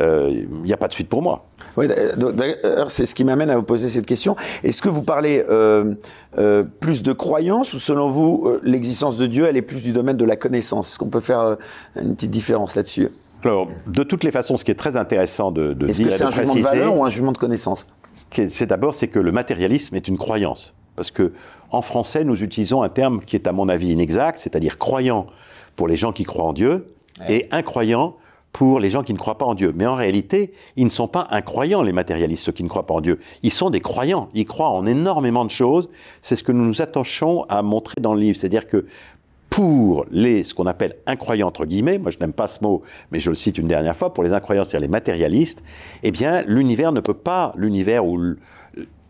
[0.00, 1.44] il n'y a pas de suite pour moi.
[1.78, 4.34] Oui, d'ailleurs, c'est ce qui m'amène à vous poser cette question.
[4.64, 5.94] Est-ce que vous parlez euh,
[6.36, 9.92] euh, plus de croyance ou selon vous, euh, l'existence de Dieu, elle est plus du
[9.92, 10.88] domaine de la connaissance?
[10.88, 11.56] Est-ce qu'on peut faire
[11.94, 13.08] une petite différence là-dessus?
[13.44, 16.24] Alors, de toutes les façons, ce qui est très intéressant de, de Est-ce que c'est
[16.24, 17.86] un jugement de valeur ou un jugement de connaissance?
[18.12, 20.74] C'est d'abord, c'est que le matérialisme est une croyance.
[20.96, 21.32] Parce que
[21.70, 25.26] en français, nous utilisons un terme qui est à mon avis inexact, c'est-à-dire croyant
[25.76, 26.92] pour les gens qui croient en Dieu
[27.28, 28.16] et incroyant
[28.52, 29.72] pour les gens qui ne croient pas en Dieu.
[29.74, 32.94] Mais en réalité, ils ne sont pas incroyants, les matérialistes, ceux qui ne croient pas
[32.94, 33.18] en Dieu.
[33.42, 34.28] Ils sont des croyants.
[34.34, 35.88] Ils croient en énormément de choses.
[36.22, 38.36] C'est ce que nous nous attachons à montrer dans le livre.
[38.36, 38.86] C'est-à-dire que
[39.50, 43.18] pour les, ce qu'on appelle incroyants, entre guillemets, moi je n'aime pas ce mot, mais
[43.18, 45.64] je le cite une dernière fois, pour les incroyants, c'est-à-dire les matérialistes,
[46.02, 48.18] eh bien, l'univers ne peut pas, l'univers où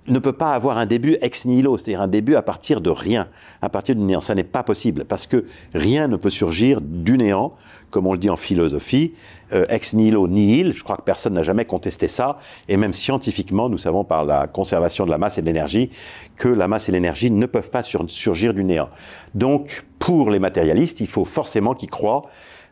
[0.09, 3.29] ne peut pas avoir un début ex nihilo, c'est-à-dire un début à partir de rien,
[3.63, 4.21] à partir du néant.
[4.21, 5.45] Ça n'est pas possible, parce que
[5.75, 7.55] rien ne peut surgir du néant,
[7.91, 9.15] comme on le dit en philosophie,
[9.53, 13.69] euh, ex nihilo nihil, je crois que personne n'a jamais contesté ça, et même scientifiquement,
[13.69, 15.91] nous savons par la conservation de la masse et de l'énergie
[16.37, 18.91] que la masse et l'énergie ne peuvent pas surgir du néant.
[19.35, 22.23] Donc, pour les matérialistes, il faut forcément qu'ils croient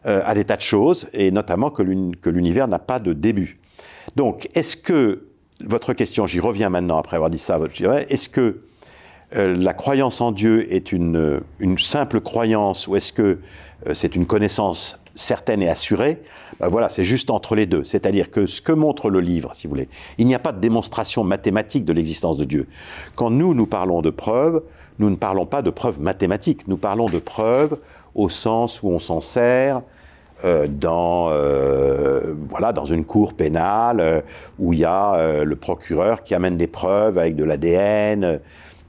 [0.06, 1.82] euh, à des tas de choses, et notamment que
[2.30, 3.58] l'univers n'a pas de début.
[4.14, 5.25] Donc, est-ce que,
[5.64, 7.58] votre question, j'y reviens maintenant après avoir dit ça,
[8.08, 8.60] est-ce que
[9.34, 13.38] euh, la croyance en Dieu est une, une simple croyance ou est-ce que
[13.92, 16.22] c'est une connaissance certaine et assurée,
[16.60, 17.82] ben voilà, c'est juste entre les deux.
[17.82, 19.88] C'est-à-dire que ce que montre le livre, si vous voulez,
[20.18, 22.68] il n'y a pas de démonstration mathématique de l'existence de Dieu.
[23.16, 24.62] Quand nous, nous parlons de preuves,
[24.98, 27.78] nous ne parlons pas de preuves mathématiques, nous parlons de preuves
[28.14, 29.82] au sens où on s'en sert
[30.44, 34.20] euh, dans, euh, voilà, dans une cour pénale euh,
[34.58, 38.40] où il y a le procureur qui amène des preuves avec de l'ADN,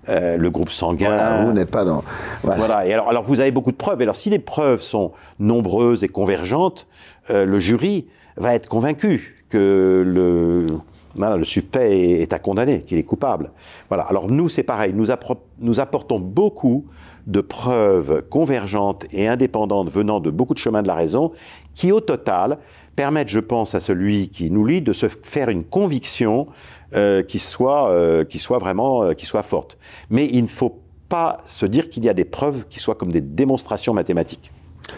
[0.07, 1.07] le groupe sanguin.
[1.07, 2.03] Voilà, vous n'êtes pas dans.
[2.43, 2.85] Voilà.
[2.85, 4.01] Et alors, alors, vous avez beaucoup de preuves.
[4.01, 6.87] Et alors, si les preuves sont nombreuses et convergentes,
[7.29, 10.67] le jury va être convaincu que le,
[11.15, 13.51] le suspect est, à condamner, qu'il est coupable.
[13.89, 14.03] Voilà.
[14.03, 14.93] Alors, nous, c'est pareil.
[14.93, 16.85] Nous, apportons beaucoup
[17.25, 21.31] de preuves convergentes et indépendantes venant de beaucoup de chemins de la raison,
[21.73, 22.57] qui, au total,
[22.95, 26.47] permettent, je pense, à celui qui nous lit de se faire une conviction
[26.95, 29.77] euh, qui soit euh, qui soit vraiment euh, qui soit forte.
[30.09, 33.11] Mais il ne faut pas se dire qu'il y a des preuves qui soient comme
[33.11, 34.51] des démonstrations mathématiques.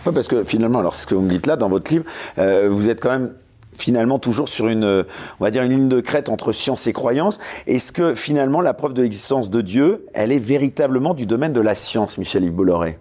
[0.06, 2.06] Oui, parce que finalement, alors ce que vous me dites là dans votre livre,
[2.38, 3.34] vous êtes quand même
[3.82, 5.06] finalement toujours sur une,
[5.40, 7.40] on va dire une ligne de crête entre science et croyance.
[7.68, 11.62] Est-ce que finalement la preuve de l'existence de Dieu, elle est véritablement du domaine de
[11.62, 12.98] la science, Michel-Yves Bolloré?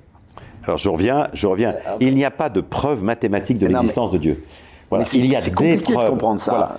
[0.64, 1.75] Alors je reviens, je reviens.
[2.01, 4.43] Il n'y a pas de preuve mathématique de l'existence de Dieu.
[4.91, 5.05] Voilà.
[5.12, 6.05] il y a des compliqué preuves.
[6.07, 6.53] de comprendre ça.
[6.53, 6.79] Voilà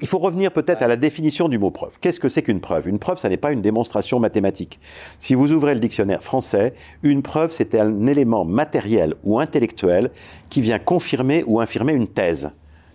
[0.00, 1.98] il faut revenir peut-être à la définition du mot preuve.
[2.00, 2.88] Qu'est-ce que c'est qu'une preuve?
[2.88, 4.80] Une preuve, ça n'est pas une démonstration mathématique.
[5.18, 10.10] Si vous ouvrez le dictionnaire français, une preuve, c'est un élément matériel ou intellectuel
[10.48, 12.50] qui vient confirmer ou infirmer une thèse.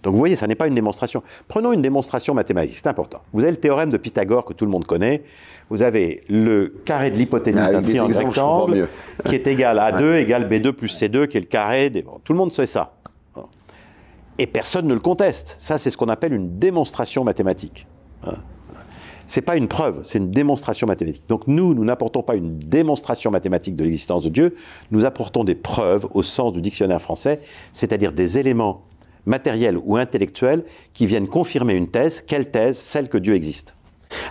[0.05, 1.23] Donc vous voyez, ça n'est pas une démonstration.
[1.47, 3.23] Prenons une démonstration mathématique, c'est important.
[3.33, 5.23] Vous avez le théorème de Pythagore que tout le monde connaît.
[5.71, 8.87] Vous avez le carré de l'hypoténuse ah, d'un triangle rectangle
[9.25, 12.03] qui est égal à 2 égale B2 plus C2 qui est le carré des...
[12.03, 12.93] Bon, tout le monde sait ça.
[14.37, 15.55] Et personne ne le conteste.
[15.57, 17.87] Ça, c'est ce qu'on appelle une démonstration mathématique.
[18.27, 18.33] Hein.
[19.25, 21.23] C'est pas une preuve, c'est une démonstration mathématique.
[21.27, 24.53] Donc nous, nous n'apportons pas une démonstration mathématique de l'existence de Dieu,
[24.91, 27.39] nous apportons des preuves au sens du dictionnaire français,
[27.71, 28.83] c'est-à-dire des éléments
[29.25, 32.21] matériels ou intellectuels qui viennent confirmer une thèse.
[32.25, 33.75] Quelle thèse Celle que Dieu existe.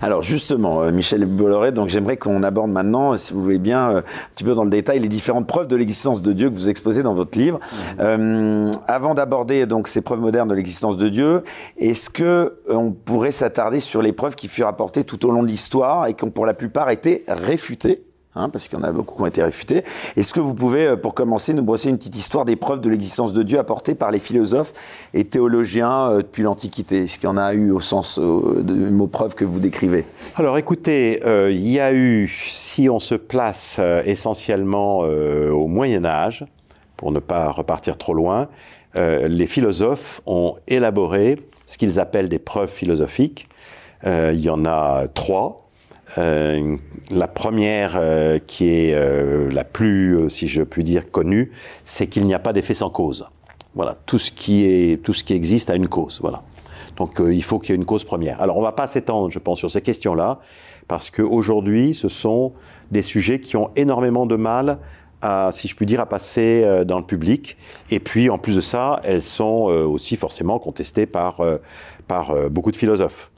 [0.02, 3.98] Alors justement, euh, Michel Bolloré, donc j'aimerais qu'on aborde maintenant, si vous voulez bien, euh,
[3.98, 4.02] un
[4.34, 7.02] petit peu dans le détail, les différentes preuves de l'existence de Dieu que vous exposez
[7.02, 7.58] dans votre livre.
[7.58, 7.76] Mmh.
[8.00, 11.42] Euh, avant d'aborder donc ces preuves modernes de l'existence de Dieu,
[11.76, 15.48] est-ce que on pourrait s'attarder sur les preuves qui furent apportées tout au long de
[15.48, 18.04] l'histoire et qui ont pour la plupart été réfutées?
[18.36, 19.84] Hein, parce qu'il y en a beaucoup qui ont été réfutés.
[20.16, 22.90] Est-ce que vous pouvez, euh, pour commencer, nous brosser une petite histoire des preuves de
[22.90, 24.72] l'existence de Dieu apportées par les philosophes
[25.14, 27.04] et théologiens euh, depuis l'Antiquité?
[27.04, 30.04] Est-ce qu'il y en a eu au sens euh, de mot preuve que vous décrivez?
[30.34, 36.44] Alors écoutez, il y a eu, si on se place essentiellement au Moyen Âge,
[36.96, 38.48] pour ne pas repartir trop loin,
[38.96, 43.48] les philosophes ont élaboré ce qu'ils appellent des preuves philosophiques.
[44.04, 45.63] il y en a trois.
[46.18, 46.76] Euh,
[47.10, 51.50] la première, euh, qui est euh, la plus, si je puis dire, connue,
[51.84, 53.26] c'est qu'il n'y a pas d'effet sans cause.
[53.74, 56.20] Voilà, tout ce qui est, tout ce qui existe a une cause.
[56.22, 56.42] Voilà.
[56.96, 58.40] Donc il faut qu'il y ait une cause première.
[58.40, 60.38] Alors on ne va pas s'étendre, je pense, sur ces questions-là,
[60.86, 62.52] parce qu'aujourd'hui, ce sont
[62.92, 64.78] des sujets qui ont énormément de mal
[65.20, 67.56] à, si je puis dire, à passer dans le public.
[67.90, 71.40] Et puis, en plus de ça, elles sont aussi forcément contestées par,
[72.06, 73.32] par beaucoup de philosophes.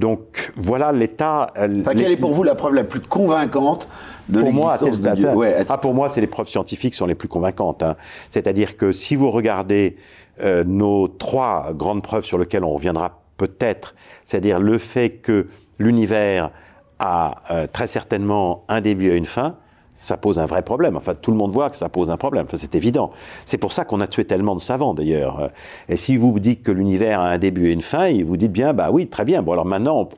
[0.00, 1.48] Donc voilà l'état.
[1.58, 3.86] Euh, quelle est pour vous la preuve la plus convaincante
[4.30, 5.28] de l'existence de Dieu
[5.68, 7.82] ah, Pour moi, c'est les preuves scientifiques qui sont les plus convaincantes.
[7.82, 7.96] Hein.
[8.30, 9.96] C'est-à-dire que si vous regardez
[10.42, 15.46] euh, nos trois grandes preuves sur lesquelles on reviendra peut-être, c'est-à-dire le fait que
[15.78, 16.50] l'univers
[16.98, 19.56] a euh, très certainement un début et une fin,
[20.00, 20.96] ça pose un vrai problème.
[20.96, 22.46] Enfin, tout le monde voit que ça pose un problème.
[22.46, 23.10] Enfin, c'est évident.
[23.44, 25.50] C'est pour ça qu'on a tué tellement de savants, d'ailleurs.
[25.90, 28.72] Et si vous dites que l'univers a un début et une fin, vous dites bien,
[28.72, 29.42] bah oui, très bien.
[29.42, 30.08] Bon, alors maintenant,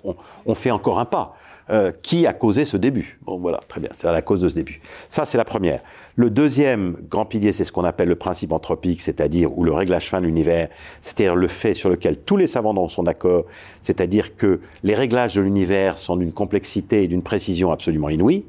[0.46, 1.34] on, fait encore un pas.
[1.70, 3.18] euh, qui a causé ce début?
[3.26, 4.80] Bon, voilà, très bien, c'est la cause de ce début.
[5.08, 5.80] Ça, c'est la première.
[6.14, 10.08] Le deuxième grand pilier, c'est ce qu'on appelle le principe anthropique, c'est-à-dire, ou le réglage
[10.08, 10.68] fin de l'univers,
[11.00, 13.44] c'est-à-dire le fait sur lequel tous les savants sont d'accord,
[13.80, 18.44] c'est-à-dire que les réglages de l'univers sont d'une complexité et d'une précision absolument inouïe.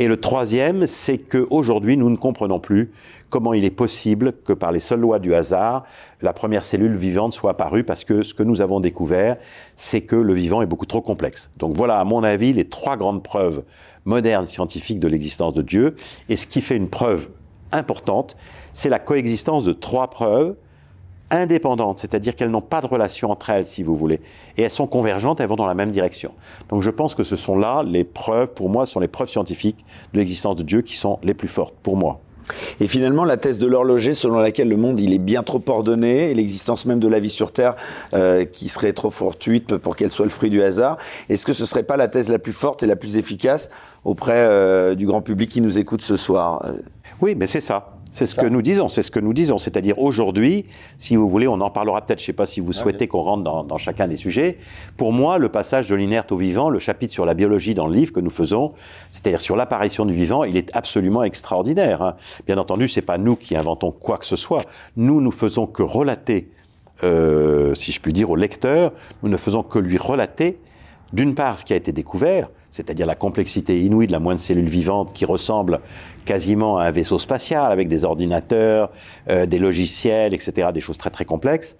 [0.00, 2.92] Et le troisième, c'est qu'aujourd'hui, nous ne comprenons plus
[3.30, 5.84] comment il est possible que par les seules lois du hasard,
[6.22, 9.36] la première cellule vivante soit apparue, parce que ce que nous avons découvert,
[9.74, 11.50] c'est que le vivant est beaucoup trop complexe.
[11.56, 13.64] Donc voilà, à mon avis, les trois grandes preuves
[14.04, 15.96] modernes scientifiques de l'existence de Dieu.
[16.28, 17.28] Et ce qui fait une preuve
[17.72, 18.36] importante,
[18.72, 20.54] c'est la coexistence de trois preuves
[21.30, 24.20] indépendantes, c'est-à-dire qu'elles n'ont pas de relation entre elles, si vous voulez,
[24.56, 26.32] et elles sont convergentes, elles vont dans la même direction.
[26.68, 29.84] Donc je pense que ce sont là les preuves, pour moi, sont les preuves scientifiques
[30.12, 32.20] de l'existence de Dieu qui sont les plus fortes, pour moi.
[32.80, 36.30] Et finalement, la thèse de l'horloger selon laquelle le monde il est bien trop ordonné
[36.30, 37.76] et l'existence même de la vie sur Terre
[38.14, 40.96] euh, qui serait trop fortuite pour qu'elle soit le fruit du hasard,
[41.28, 43.68] est-ce que ce serait pas la thèse la plus forte et la plus efficace
[44.04, 46.64] auprès euh, du grand public qui nous écoute ce soir?
[47.20, 47.97] Oui, mais c'est ça.
[48.10, 49.58] C'est ce que nous disons, c'est ce que nous disons.
[49.58, 50.64] C'est-à-dire aujourd'hui,
[50.96, 53.20] si vous voulez, on en parlera peut-être, je ne sais pas si vous souhaitez qu'on
[53.20, 54.56] rentre dans, chacun des sujets.
[54.96, 57.94] Pour moi, le passage de l'inerte au vivant, le chapitre sur la biologie dans le
[57.94, 58.72] livre que nous faisons,
[59.10, 62.02] c'est-à-dire sur l'apparition du vivant, il est absolument extraordinaire.
[62.02, 62.16] Hein.
[62.46, 64.64] Bien entendu, ce n'est pas nous qui inventons quoi que ce soit.
[64.96, 66.50] Nous, nous faisons que relater,
[67.04, 68.92] euh, si je puis dire, au lecteur,
[69.22, 70.58] nous ne faisons que lui relater,
[71.12, 74.68] d'une part, ce qui a été découvert, c'est-à-dire la complexité inouïe de la moindre cellule
[74.68, 75.80] vivante qui ressemble
[76.28, 78.90] quasiment à un vaisseau spatial avec des ordinateurs,
[79.30, 81.78] euh, des logiciels, etc., des choses très très complexes.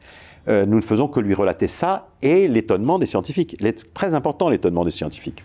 [0.49, 3.63] Euh, nous ne faisons que lui relater ça et l'étonnement des scientifiques.
[3.93, 5.45] très important l'étonnement des scientifiques.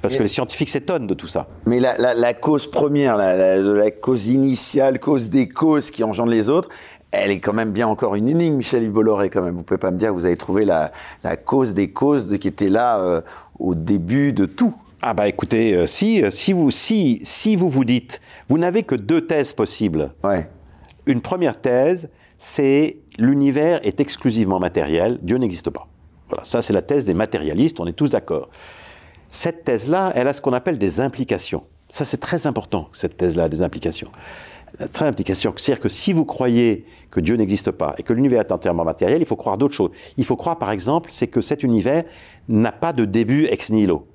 [0.00, 1.46] Parce que les scientifiques s'étonnent de tout ça.
[1.66, 6.70] Mais la, cause première, la, la, cause initiale, cause des causes qui engendrent les autres,
[7.12, 9.54] elle est quand même bien encore une énigme, Michel-Yves Bolloré, quand même.
[9.54, 10.90] Vous pouvez pas me dire que vous avez trouvé la,
[11.44, 13.20] cause des causes de, qui était là euh,
[13.60, 14.74] au début de tout.
[15.04, 18.84] Ah bah écoutez, euh, si, euh, si, vous, si, si vous vous dites, vous n'avez
[18.84, 20.14] que deux thèses possibles.
[20.22, 20.48] Ouais.
[21.06, 25.88] Une première thèse, c'est l'univers est exclusivement matériel, Dieu n'existe pas.
[26.28, 28.48] Voilà, ça c'est la thèse des matérialistes, on est tous d'accord.
[29.26, 31.64] Cette thèse-là, elle a ce qu'on appelle des implications.
[31.88, 34.12] Ça c'est très important, cette thèse-là, des implications.
[34.92, 35.52] Très implication.
[35.56, 39.20] C'est-à-dire que si vous croyez que Dieu n'existe pas et que l'univers est entièrement matériel,
[39.20, 39.90] il faut croire d'autres choses.
[40.16, 42.04] Il faut croire, par exemple, c'est que cet univers
[42.48, 44.06] n'a pas de début ex nihilo.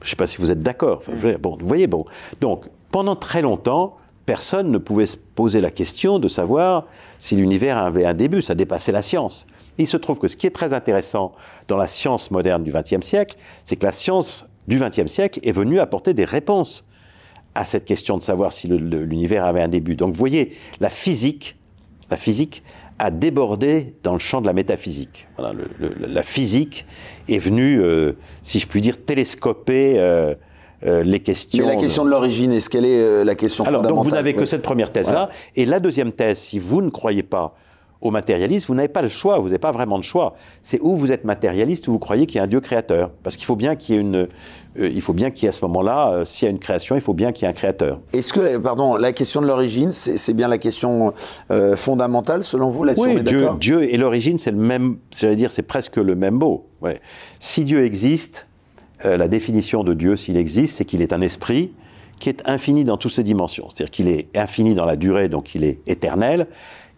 [0.00, 1.02] Je ne sais pas si vous êtes d'accord.
[1.40, 2.04] bon, vous voyez, bon.
[2.40, 6.86] Donc, pendant très longtemps, personne ne pouvait se poser la question de savoir
[7.18, 8.42] si l'univers avait un début.
[8.42, 9.46] Ça dépassait la science.
[9.78, 11.32] il se trouve que ce qui est très intéressant
[11.68, 15.52] dans la science moderne du XXe siècle, c'est que la science du XXe siècle est
[15.52, 16.84] venue apporter des réponses
[17.54, 19.96] à cette question de savoir si l'univers avait un début.
[19.96, 21.56] Donc vous voyez, la physique,
[22.10, 22.62] la physique
[23.00, 25.26] a débordé dans le champ de la métaphysique.
[25.38, 26.86] la physique
[27.28, 30.34] est venue, euh, si je puis dire, télescoper euh,
[30.84, 31.66] euh, les questions.
[31.66, 34.34] Mais la question de l'origine, est-ce qu'elle est la question Alors, fondamentale donc vous n'avez
[34.34, 35.30] que cette première thèse-là.
[35.56, 37.54] Et la deuxième thèse, si vous ne croyez pas
[38.00, 40.34] au matérialisme, vous n'avez pas le choix, vous n'avez pas vraiment de choix.
[40.62, 43.10] C'est où vous êtes matérialiste ou vous croyez qu'il y a un Dieu créateur.
[43.22, 44.26] Parce qu'il faut bien qu'il y ait une, euh,
[44.76, 46.94] il faut bien qu'il y ait à ce moment-là, euh, s'il y a une création,
[46.94, 48.00] il faut bien qu'il y ait un créateur.
[48.12, 51.12] Est-ce que, pardon, la question de l'origine, c'est bien la question
[51.50, 55.50] euh, fondamentale selon vous là-dessus Oui, Dieu, Dieu et l'origine, c'est le même, j'allais dire,
[55.50, 56.66] c'est presque le même mot.
[56.80, 57.00] Ouais.
[57.38, 58.46] Si Dieu existe,
[59.02, 61.72] la définition de Dieu, s'il existe, c'est qu'il est un esprit
[62.20, 63.68] qui est infini dans toutes ses dimensions.
[63.68, 66.46] C'est-à-dire qu'il est infini dans la durée, donc il est éternel,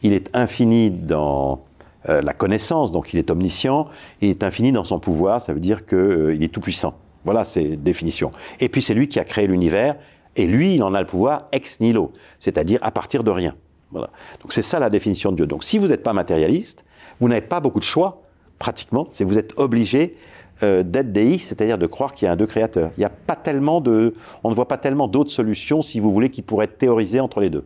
[0.03, 1.65] il est infini dans
[2.09, 3.88] euh, la connaissance, donc il est omniscient,
[4.21, 6.95] il est infini dans son pouvoir, ça veut dire qu'il euh, est tout puissant.
[7.25, 8.33] Voilà ses définitions.
[8.61, 9.97] Et puis c'est lui qui a créé l'univers,
[10.35, 13.55] et lui, il en a le pouvoir ex nihilo, c'est-à-dire à partir de rien.
[13.91, 14.09] Voilà.
[14.41, 15.47] Donc c'est ça la définition de Dieu.
[15.47, 16.85] Donc si vous n'êtes pas matérialiste,
[17.21, 18.23] vous n'avez pas beaucoup de choix,
[18.59, 20.17] pratiquement, c'est vous êtes obligé
[20.62, 22.91] euh, d'être déiste, c'est-à-dire de croire qu'il y a un deux créateurs.
[22.97, 26.11] Il n'y a pas tellement de, on ne voit pas tellement d'autres solutions, si vous
[26.11, 27.65] voulez, qui pourraient être théorisées entre les deux.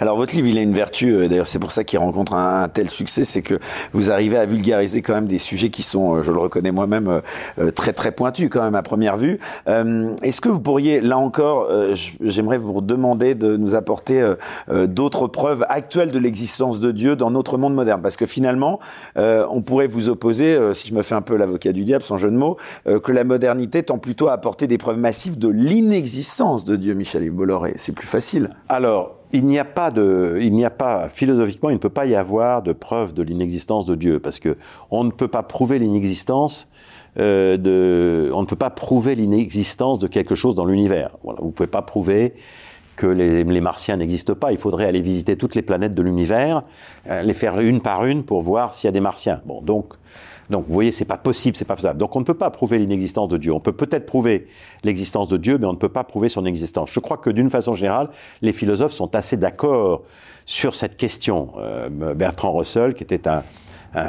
[0.00, 2.68] Alors votre livre, il a une vertu, euh, d'ailleurs c'est pour ça qu'il rencontre un,
[2.68, 3.58] tel succès, c'est que
[3.92, 7.22] vous arrivez à vulgariser quand même des sujets qui sont, euh, je le reconnais moi-même,
[7.58, 9.38] euh, très très pointus quand même à première vue.
[9.66, 11.68] Est-ce que vous pourriez, là encore,
[12.20, 14.34] j'aimerais vous demander de nous apporter
[14.70, 18.00] d'autres preuves actuelles de l'existence de Dieu dans notre monde moderne?
[18.02, 18.78] Parce que finalement,
[19.16, 22.30] on pourrait vous opposer, si je me fais un peu l'avocat du diable, sans jeu
[22.30, 26.76] de mots, que la modernité tend plutôt à apporter des preuves massives de l'inexistence de
[26.76, 27.72] Dieu, Michel Bolloré.
[27.76, 28.50] C'est plus facile.
[28.68, 32.06] Alors, il n'y a pas de, il n'y a pas philosophiquement, il ne peut pas
[32.06, 34.56] y avoir de preuve de l'inexistence de Dieu, parce que
[34.90, 36.68] on ne peut pas prouver l'inexistence
[37.18, 41.16] euh, de, on ne peut pas prouver l'inexistence de quelque chose dans l'univers.
[41.22, 42.34] Voilà, vous ne pouvez pas prouver
[42.96, 44.52] que les, les martiens n'existent pas.
[44.52, 46.62] Il faudrait aller visiter toutes les planètes de l'univers,
[47.08, 49.40] euh, les faire une par une pour voir s'il y a des martiens.
[49.46, 49.94] Bon, donc
[50.50, 51.98] Donc vous voyez, c'est pas possible, c'est pas faisable.
[51.98, 53.52] Donc on ne peut pas prouver l'inexistence de Dieu.
[53.52, 54.46] On peut peut-être prouver
[54.82, 56.90] l'existence de Dieu, mais on ne peut pas prouver son existence.
[56.92, 58.10] Je crois que d'une façon générale,
[58.42, 60.02] les philosophes sont assez d'accord
[60.44, 61.52] sur cette question.
[61.56, 63.42] Euh, Bertrand Russell, qui était un,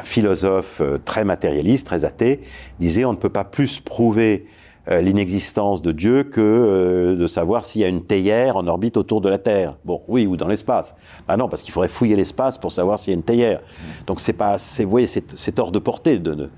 [0.01, 2.41] philosophe euh, très matérialiste, très athée,
[2.79, 4.47] disait on ne peut pas plus prouver
[4.89, 8.97] euh, l'inexistence de Dieu que euh, de savoir s'il y a une théière en orbite
[8.97, 9.75] autour de la Terre.
[9.83, 10.95] Bon, oui, ou dans l'espace.
[11.27, 13.61] Ah non, parce qu'il faudrait fouiller l'espace pour savoir s'il y a une théière.
[14.05, 16.49] Donc c'est pas, vous voyez, c'est, hors de portée de,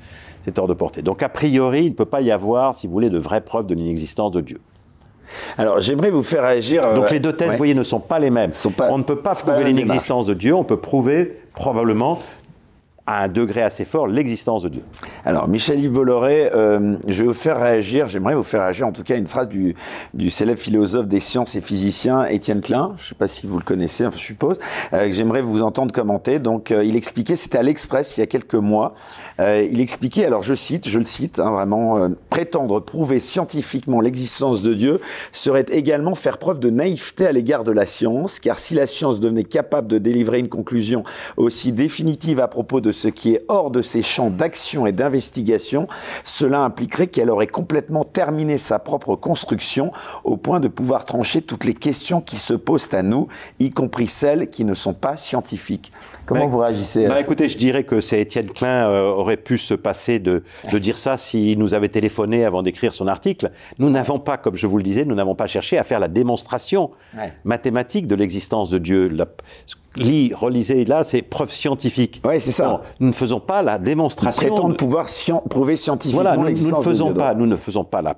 [0.43, 1.01] c'est hors de portée.
[1.01, 3.67] Donc a priori, il ne peut pas y avoir, si vous voulez, de vraies preuves
[3.67, 4.59] de l'inexistence de Dieu.
[5.57, 6.81] Alors, j'aimerais vous faire réagir.
[6.93, 8.51] Donc, les deux thèses, vous voyez, ne sont pas les mêmes.
[8.89, 12.17] on ne peut pas prouver l'inexistence de Dieu, on peut prouver probablement
[13.07, 14.83] à un degré assez fort l'existence de Dieu.
[15.25, 19.03] Alors, Michel-Yves Bolloré, euh, je vais vous faire réagir, j'aimerais vous faire réagir en tout
[19.03, 19.75] cas une phrase du,
[20.29, 23.63] célèbre philosophe des sciences et physicien Étienne Klein, je ne sais pas si vous le
[23.63, 24.59] connaissez, enfin, je suppose,
[24.93, 26.39] euh, que j'aimerais vous entendre commenter.
[26.39, 28.93] Donc, euh, il expliquait, c'était à l'Express il y a quelques mois,
[29.39, 34.73] il expliquait, alors je cite, je le cite, hein, vraiment, prétendre prouver scientifiquement l'existence de
[34.73, 34.99] Dieu
[35.31, 39.19] serait également faire preuve de naïveté à l'égard de la science, car si la science
[39.19, 41.03] devenait capable de délivrer une conclusion
[41.37, 45.87] aussi définitive à propos de ce qui est hors de ses champs d'action et d'investigation,
[46.23, 49.91] cela impliquerait qu'elle aurait complètement terminé sa propre construction
[50.23, 53.27] au point de pouvoir trancher toutes les questions qui se posent à nous,
[53.59, 55.91] y compris celles qui ne sont pas scientifiques.
[56.25, 59.57] Comment vous réagissez à bah, Écoutez, je dirais que c'est Étienne Klein euh, aurait pu
[59.57, 63.51] se passer de, de dire ça s'il nous avait téléphoné avant d'écrire son article.
[63.79, 66.07] Nous n'avons pas, comme je vous le disais, nous n'avons pas cherché à faire la
[66.07, 66.91] démonstration
[67.45, 69.07] mathématique de l'existence de Dieu.
[69.07, 69.25] La,
[69.97, 72.21] lis, relisez là, c'est preuve scientifique.
[72.25, 72.81] Oui, c'est ça.
[72.99, 74.55] nous ne faisons pas la démonstration.
[74.55, 75.07] Nous de pouvoir
[75.49, 78.15] prouver scientifiquement voilà, nous, nous, ne faisons pas, nous ne faisons pas la.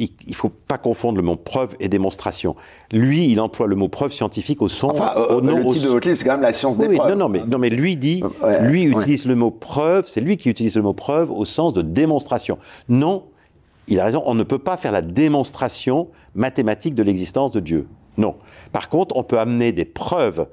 [0.00, 2.54] Il ne faut pas confondre le mot preuve et démonstration.
[2.92, 4.90] Lui, il emploie le mot preuve scientifique au son.
[4.90, 7.10] Enfin, au nom, le titre de c'est quand même la science des oui, preuves.
[7.10, 8.22] Non, non, mais, non, mais lui dit,
[8.60, 11.82] lui utilise le mot preuve, c'est lui qui utilise le mot preuve au sens de
[11.82, 12.58] démonstration.
[12.88, 13.24] Non,
[13.88, 17.88] il a raison, on ne peut pas faire la démonstration mathématique de l'existence de Dieu.
[18.18, 18.36] Non.
[18.72, 20.46] Par contre, on peut amener des preuves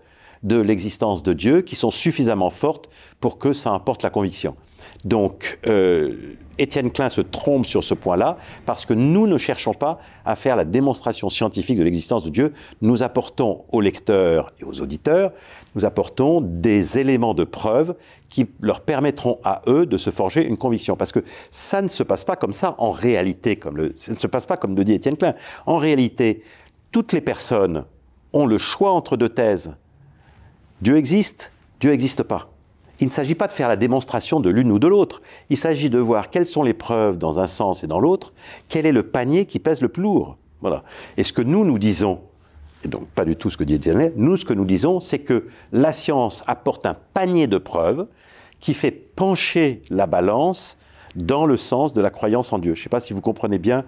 [0.43, 4.55] de l'existence de Dieu qui sont suffisamment fortes pour que ça importe la conviction.
[5.03, 9.99] Donc, euh, Étienne Klein se trompe sur ce point-là parce que nous ne cherchons pas
[10.23, 12.53] à faire la démonstration scientifique de l'existence de Dieu.
[12.81, 15.31] Nous apportons aux lecteurs et aux auditeurs,
[15.75, 17.95] nous apportons des éléments de preuve
[18.29, 20.95] qui leur permettront à eux de se forger une conviction.
[20.95, 24.27] Parce que ça ne se passe pas comme ça en réalité, comme ça ne se
[24.27, 25.35] passe pas comme le dit Étienne Klein.
[25.65, 26.43] En réalité,
[26.91, 27.83] toutes les personnes
[28.31, 29.75] ont le choix entre deux thèses
[30.81, 32.49] Dieu existe, Dieu n'existe pas.
[32.99, 35.21] Il ne s'agit pas de faire la démonstration de l'une ou de l'autre.
[35.49, 38.33] Il s'agit de voir quelles sont les preuves dans un sens et dans l'autre,
[38.69, 40.37] quel est le panier qui pèse le plus lourd.
[40.61, 40.83] Voilà.
[41.17, 42.21] Et ce que nous, nous disons,
[42.83, 45.19] et donc pas du tout ce que dit Étienne, nous, ce que nous disons, c'est
[45.19, 48.07] que la science apporte un panier de preuves
[48.59, 50.77] qui fait pencher la balance
[51.15, 52.75] dans le sens de la croyance en Dieu.
[52.75, 53.83] Je ne sais pas si vous comprenez bien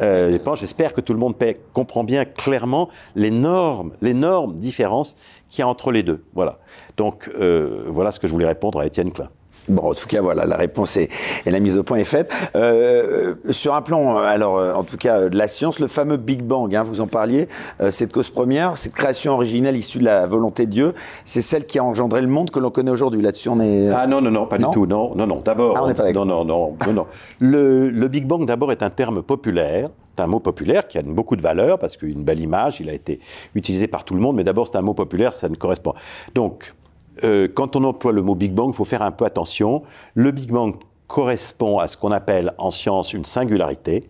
[0.00, 1.34] euh, J'espère que tout le monde
[1.72, 5.16] comprend bien clairement l'énorme, l'énorme différence
[5.48, 6.24] qu'il y a entre les deux.
[6.34, 6.58] Voilà.
[6.96, 9.30] Donc, euh, voilà ce que je voulais répondre à Étienne Klein.
[9.68, 11.08] Bon, en tout cas, voilà, la réponse est,
[11.46, 12.32] et la mise au point est faite.
[12.56, 16.42] Euh, sur un plan, alors, euh, en tout cas, de la science, le fameux Big
[16.42, 17.48] Bang, hein, vous en parliez,
[17.80, 20.94] euh, cette cause première, cette création originelle issue de la volonté de Dieu,
[21.24, 23.22] c'est celle qui a engendré le monde que l'on connaît aujourd'hui.
[23.22, 23.90] Là-dessus, on est.
[23.90, 24.86] Ah non, non, non, pas du tout.
[24.86, 25.40] Non, non, non.
[25.40, 27.06] D'abord, ah, non, non, non, non, non.
[27.38, 29.88] Le, le Big Bang, d'abord, est un terme populaire.
[30.16, 32.92] C'est un mot populaire qui a beaucoup de valeur parce qu'une belle image, il a
[32.92, 33.20] été
[33.54, 35.94] utilisé par tout le monde, mais d'abord, c'est un mot populaire, ça ne correspond.
[36.34, 36.74] Donc,
[37.24, 39.82] euh, quand on emploie le mot Big Bang, il faut faire un peu attention.
[40.14, 40.74] Le Big Bang
[41.06, 44.08] correspond à ce qu'on appelle en science une singularité,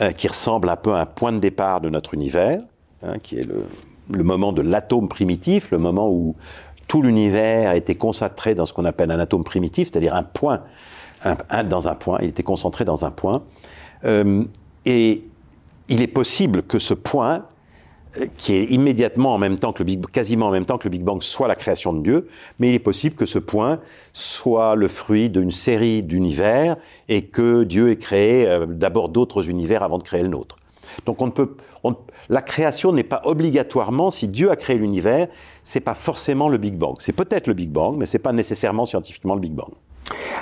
[0.00, 2.60] euh, qui ressemble un peu à un point de départ de notre univers,
[3.02, 3.48] hein, qui est
[4.10, 6.36] le, moment de l'atome primitif, le moment où
[6.86, 10.62] tout l'univers été concentré dans ce qu'on appelle un atome primitif, c'est-à-dire un point,
[11.24, 13.42] un, dans un point, il était concentré dans un point.
[14.04, 14.44] Euh,
[14.84, 15.24] et
[15.88, 17.46] il est possible que ce point
[18.36, 20.90] qui est immédiatement en même temps que le Big, quasiment en même temps que le
[20.90, 22.28] Big Bang soit la création de Dieu,
[22.58, 23.80] mais il est possible que ce point
[24.12, 26.76] soit le fruit d'une série d'univers
[27.08, 30.56] et que Dieu ait créé euh, d'abord d'autres univers avant de créer le nôtre.
[31.06, 31.54] Donc on ne peut,
[32.28, 35.28] la création n'est pas obligatoirement, si Dieu a créé l'univers,
[35.64, 36.96] c'est pas forcément le Big Bang.
[36.98, 39.70] C'est peut-être le Big Bang, mais c'est pas nécessairement scientifiquement le Big Bang.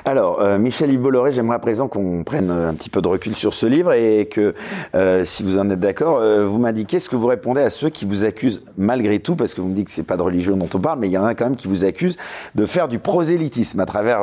[0.05, 3.35] Alors, euh, Michel Yves Bolloré, j'aimerais à présent qu'on prenne un petit peu de recul
[3.35, 4.55] sur ce livre et que,
[4.95, 7.89] euh, si vous en êtes d'accord, euh, vous m'indiquez ce que vous répondez à ceux
[7.89, 10.57] qui vous accusent, malgré tout, parce que vous me dites que c'est pas de religion
[10.57, 12.17] dont on parle, mais il y en a quand même qui vous accusent
[12.55, 14.21] de faire du prosélytisme à travers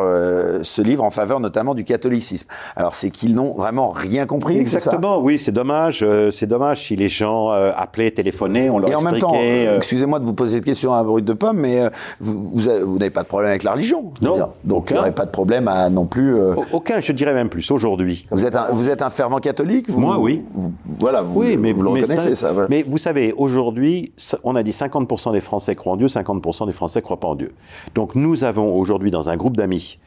[0.61, 2.47] ce livre en faveur notamment du catholicisme.
[2.76, 4.57] Alors, c'est qu'ils n'ont vraiment rien compris.
[4.57, 6.05] Exactement, oui, c'est dommage.
[6.32, 10.26] c'est dommage si les gens appelaient, téléphonaient, on leur Et en même temps, excusez-moi de
[10.26, 11.82] vous poser cette question à brut de pomme, mais
[12.19, 14.11] vous, vous, n'avez pas de problème avec la religion.
[14.21, 14.51] Non.
[14.63, 16.36] Donc, il n'y aurait pas de problème problème à non plus.
[16.36, 18.28] euh, Aucun, je dirais même plus, aujourd'hui.
[18.32, 20.43] Vous êtes un, vous êtes un fervent catholique vous, Moi, oui.
[20.53, 22.51] vous- voilà, vous, Oui, mais vous le reconnaissez, ça.
[22.51, 22.68] voilà.
[22.70, 26.72] Mais vous savez, aujourd'hui, on a dit 50% des Français croient en Dieu, 50% des
[26.72, 27.53] Français croient pas en Dieu.
[27.95, 29.99] Donc nous avons aujourd'hui dans un groupe d'amis,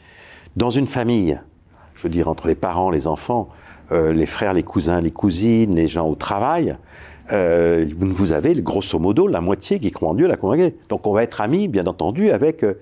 [0.57, 1.39] dans une famille,
[1.95, 3.49] je veux dire entre les parents, les enfants,
[3.93, 6.77] euh, les frères, les cousins, les cousines, les gens au travail,
[7.33, 10.77] euh, vous avez grosso modo la moitié qui croient en Dieu, la congrégée.
[10.89, 12.75] Donc on va être amis, bien entendu, avec euh,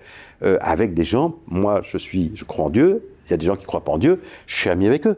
[0.61, 1.36] avec des gens.
[1.47, 3.09] Moi, je suis, je crois en Dieu.
[3.26, 4.20] Il y a des gens qui croient pas en Dieu.
[4.47, 5.16] Je suis ami avec eux.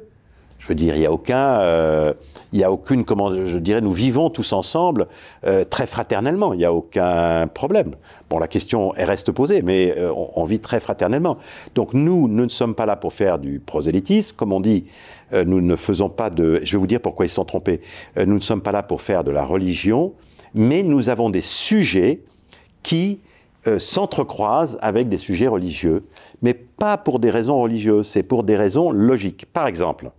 [0.67, 2.12] Je veux dire, il n'y a aucun, euh,
[2.53, 5.07] il y a aucune, comment je dirais, nous vivons tous ensemble
[5.47, 6.55] euh, très fraternellement.
[6.55, 7.95] Il n'y a aucun problème.
[8.29, 11.39] Bon, la question reste posée, mais euh, on, vit très fraternellement.
[11.77, 14.87] Donc nous, nous ne sommes pas là pour faire du prosélytisme, comme on dit.
[15.33, 16.59] nous ne faisons pas de.
[16.64, 17.81] Je vais vous dire pourquoi ils se sont trompés.
[18.17, 20.14] Nous ne sommes pas là pour faire de la religion,
[20.53, 22.23] mais nous avons des sujets
[22.83, 23.21] qui
[23.79, 26.01] s'entrecroisent avec des sujets religieux,
[26.43, 29.47] mais pas pour des raisons religieuses, c'est pour des raisons logiques.
[29.53, 30.11] Par exemple,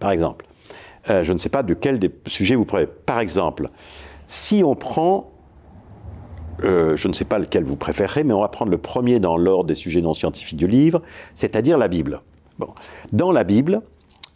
[0.00, 0.46] par exemple,
[1.08, 2.86] euh, je ne sais pas de quel des sujets vous prenez.
[2.86, 3.70] Par exemple,
[4.26, 5.30] si on prend,
[6.64, 9.36] euh, je ne sais pas lequel vous préférez, mais on va prendre le premier dans
[9.36, 11.02] l'ordre des sujets non scientifiques du livre,
[11.34, 12.20] c'est-à-dire la Bible.
[12.58, 12.68] Bon.
[13.12, 13.80] Dans la Bible,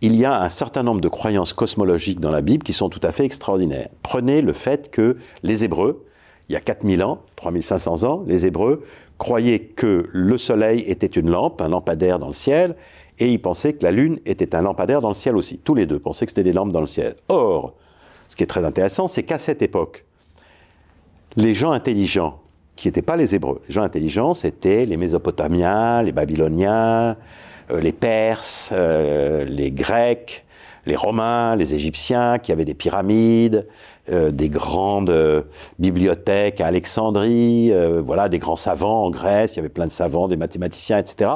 [0.00, 3.00] il y a un certain nombre de croyances cosmologiques dans la Bible qui sont tout
[3.02, 3.88] à fait extraordinaires.
[4.02, 6.04] Prenez le fait que les Hébreux,
[6.48, 8.82] il y a 4000 ans, 3500 ans, les Hébreux
[9.18, 12.76] croyaient que le Soleil était une lampe, un lampadaire dans le ciel,
[13.18, 15.58] et ils pensaient que la Lune était un lampadaire dans le ciel aussi.
[15.58, 17.14] Tous les deux pensaient que c'était des lampes dans le ciel.
[17.28, 17.74] Or,
[18.28, 20.04] ce qui est très intéressant, c'est qu'à cette époque,
[21.36, 22.40] les gens intelligents,
[22.76, 27.16] qui n'étaient pas les Hébreux, les gens intelligents, c'était les Mésopotamiens, les Babyloniens,
[27.70, 30.43] euh, les Perses, euh, les Grecs,
[30.86, 33.66] les Romains, les Égyptiens, qui avaient des pyramides,
[34.10, 35.42] euh, des grandes euh,
[35.78, 39.92] bibliothèques à Alexandrie, euh, voilà, des grands savants en Grèce, il y avait plein de
[39.92, 41.30] savants, des mathématiciens, etc.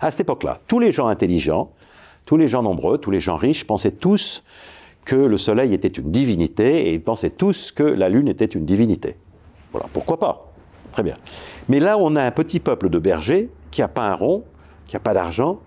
[0.00, 1.70] À cette époque-là, tous les gens intelligents,
[2.26, 4.42] tous les gens nombreux, tous les gens riches pensaient tous
[5.04, 8.64] que le soleil était une divinité et ils pensaient tous que la lune était une
[8.64, 9.16] divinité.
[9.72, 10.52] Voilà, pourquoi pas?
[10.92, 11.14] Très bien.
[11.68, 14.44] Mais là, on a un petit peuple de bergers qui n'a pas un rond,
[14.86, 15.60] qui n'a pas d'argent,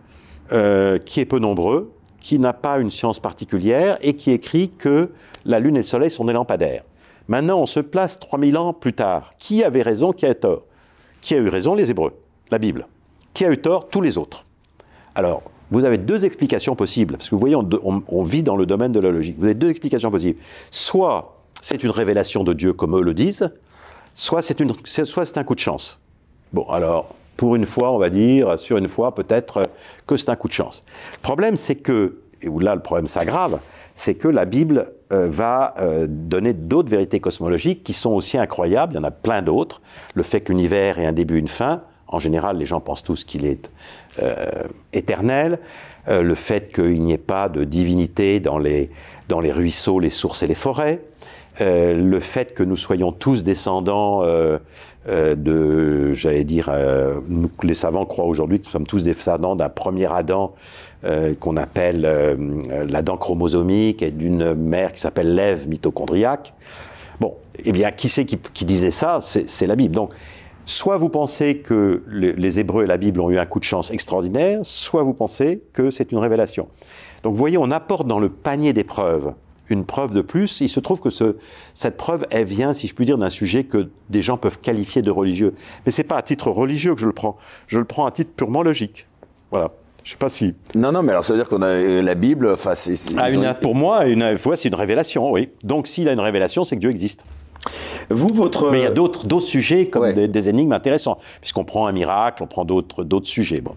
[0.49, 5.09] qui est peu nombreux, qui n'a pas une science particulière et qui écrit que
[5.43, 6.83] la lune et le soleil sont des lampadaires.
[7.27, 9.33] Maintenant, on se place 3000 ans plus tard.
[9.37, 10.63] Qui avait raison, qui a tort?
[11.19, 11.75] Qui a eu raison?
[11.75, 12.13] Les Hébreux,
[12.51, 12.87] la Bible.
[13.33, 13.89] Qui a eu tort?
[13.89, 14.45] Tous les autres.
[15.15, 18.91] Alors, vous avez deux explications possibles, parce que vous voyez, on, vit dans le domaine
[18.91, 19.37] de la logique.
[19.39, 20.39] Vous avez deux explications possibles.
[20.69, 23.51] Soit c'est une révélation de Dieu, comme eux le disent,
[24.13, 24.59] soit c'est
[25.37, 25.99] un coup de chance.
[26.51, 29.69] Bon, alors, pour une fois, on va dire, sur une fois, peut-être
[30.05, 30.83] que c'est un coup de chance.
[31.13, 33.59] Le problème, c'est que, et là le problème s'aggrave,
[33.93, 38.93] c'est que la Bible euh, va euh, donner d'autres vérités cosmologiques qui sont aussi incroyables,
[38.93, 39.81] il y en a plein d'autres.
[40.15, 43.23] Le fait que l'univers ait un début, une fin, en général, les gens pensent tous
[43.23, 43.71] qu'il est
[44.21, 45.59] euh, éternel.
[46.09, 48.89] Le fait qu'il n'y ait pas de divinité dans les,
[49.29, 50.99] dans les ruisseaux, les sources et les forêts.
[51.59, 54.57] Euh, le fait que nous soyons tous descendants euh,
[55.09, 59.57] euh, de, j'allais dire, euh, nous, les savants croient aujourd'hui que nous sommes tous descendants
[59.57, 60.53] d'un premier Adam
[61.03, 62.01] euh, qu'on appelle
[62.87, 66.53] l'Adam chromosomique et d'une mère qui s'appelle l'Ève mitochondriaque.
[67.19, 67.35] Bon,
[67.65, 69.19] eh bien, qui c'est qui, qui disait ça?
[69.19, 69.93] C'est la Bible.
[69.93, 70.13] Donc,
[70.65, 73.65] soit vous pensez que le- les Hébreux et la Bible ont eu un coup de
[73.65, 76.67] chance extraordinaire, soit vous pensez que c'est une révélation.
[77.23, 79.33] Donc, vous voyez, on apporte dans le panier des preuves
[79.71, 80.61] une preuve de plus.
[80.61, 81.35] Il se trouve que ce-
[81.73, 85.01] cette preuve, elle vient, si je puis dire, d'un sujet que des gens peuvent qualifier
[85.01, 85.53] de religieux.
[85.85, 87.37] Mais c'est pas à titre religieux que je le prends.
[87.67, 89.07] Je le prends à titre purement logique.
[89.51, 89.71] Voilà.
[90.03, 90.55] Je sais pas si.
[90.75, 92.95] Non, non, mais alors ça veut dire qu'on a la Bible, enfin, c'est.
[92.95, 95.49] c'est- Ah, ils une- ont- pour moi, une, ouais, c'est une révélation, oui.
[95.63, 97.23] Donc, s'il a une révélation, c'est que Dieu existe.
[98.09, 98.71] Vous, votre.
[98.71, 100.13] Mais il y a d'autres sujets comme Ouais.
[100.13, 103.61] des, des énigmes intéressants, puisqu'on prend un miracle, on prend d'autres sujets.
[103.61, 103.75] Bon.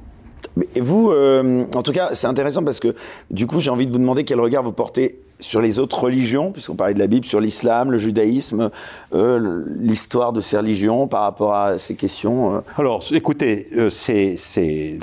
[0.57, 2.95] Mais vous, euh, en tout cas, c'est intéressant parce que
[3.31, 6.53] du coup, j'ai envie de vous demander quel regard vous portez sur les autres religions,
[6.53, 8.71] puisqu'on parlait de la Bible, sur l'islam, le judaïsme,
[9.15, 12.55] euh, l'histoire de ces religions par rapport à ces questions.
[12.55, 12.61] euh.
[12.77, 14.37] Alors, écoutez, c'est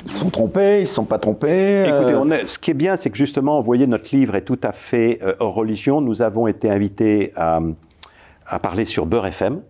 [0.04, 1.82] Ils sont trompés, ils sont pas trompés.
[1.86, 4.42] Écoutez, on est- ce qui est bien, c'est que justement, vous voyez, notre livre est
[4.46, 6.00] tout à fait hors religion.
[6.00, 7.60] Nous avons été invités à,
[8.46, 9.60] à parler sur Beurre FM,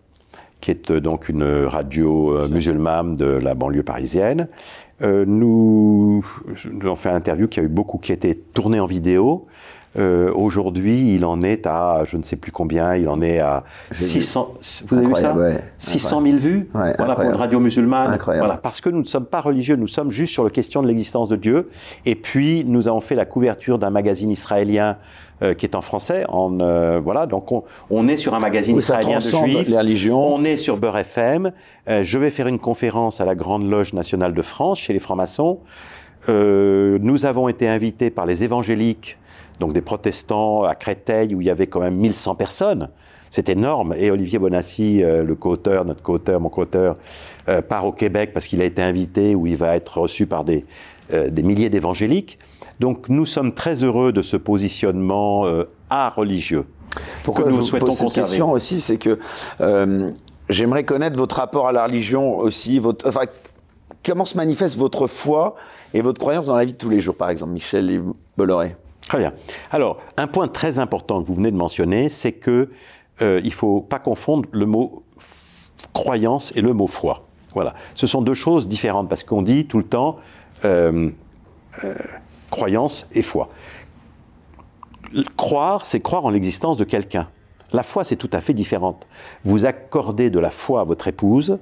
[0.60, 4.46] qui est donc une radio musulmane de la banlieue parisienne.
[5.02, 6.24] Euh, nous,
[6.82, 9.46] avons fait un interview qui a eu beaucoup, qui a été tourné en vidéo.
[9.98, 13.64] Euh, Aujourd'hui, il en est à, je ne sais plus combien, il en est à
[13.90, 14.10] J'ai vu.
[14.12, 14.54] 600.
[14.86, 15.58] Vous avez vu ça ouais.
[15.76, 16.70] 600 000 vues.
[16.74, 18.12] Ouais, voilà pour une radio musulmane.
[18.12, 18.46] Incroyable.
[18.46, 20.88] Voilà, parce que nous ne sommes pas religieux, nous sommes juste sur la question de
[20.88, 21.66] l'existence de Dieu.
[22.06, 24.96] Et puis, nous avons fait la couverture d'un magazine israélien
[25.58, 26.24] qui est en français.
[26.28, 27.50] En, voilà, donc
[27.90, 29.68] on, est sur un magazine israélien de juifs.
[29.68, 30.20] Les religions.
[30.20, 31.50] On est sur Beurre FM.
[31.88, 35.58] je vais faire une conférence à la Grande Loge nationale de France chez les francs-maçons.
[36.28, 39.18] nous avons été invités par les évangéliques,
[39.62, 42.88] donc des protestants à Créteil où il y avait quand même 1100 personnes.
[43.30, 43.94] C'est énorme.
[43.96, 46.96] Et Olivier Bonassi, euh, le co-auteur, notre co-auteur, mon co-auteur,
[47.48, 50.42] euh, part au Québec parce qu'il a été invité où il va être reçu par
[50.42, 50.64] des,
[51.12, 52.40] euh, des milliers d'évangéliques.
[52.80, 55.44] Donc nous sommes très heureux de ce positionnement
[55.88, 56.64] art religieux.
[57.22, 59.16] Pourquoi nous je vous souhaitons pose cette question aussi, c'est que
[60.48, 63.26] j'aimerais connaître votre rapport à la religion aussi, votre, enfin,
[64.04, 65.54] comment se manifeste votre foi
[65.94, 68.02] et votre croyance dans la vie de tous les jours, par exemple, Michel
[68.36, 68.74] Bolloré?
[69.08, 69.32] Très bien.
[69.70, 72.70] Alors, un point très important que vous venez de mentionner, c'est que
[73.20, 75.02] euh, il ne faut pas confondre le mot
[75.92, 77.26] croyance et le mot foi.
[77.54, 77.74] Voilà.
[77.94, 80.16] Ce sont deux choses différentes parce qu'on dit tout le temps
[80.64, 81.10] euh,
[81.84, 81.94] euh,
[82.50, 83.48] croyance et foi.
[85.36, 87.28] Croire, c'est croire en l'existence de quelqu'un.
[87.72, 88.98] La foi, c'est tout à fait différent.
[89.44, 91.58] Vous accordez de la foi à votre épouse,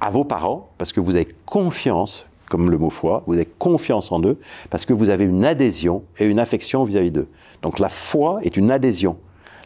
[0.00, 4.12] à vos parents, parce que vous avez confiance, comme le mot foi, vous avez confiance
[4.12, 4.38] en eux,
[4.70, 7.28] parce que vous avez une adhésion et une affection vis-à-vis d'eux.
[7.62, 9.18] Donc la foi est une adhésion.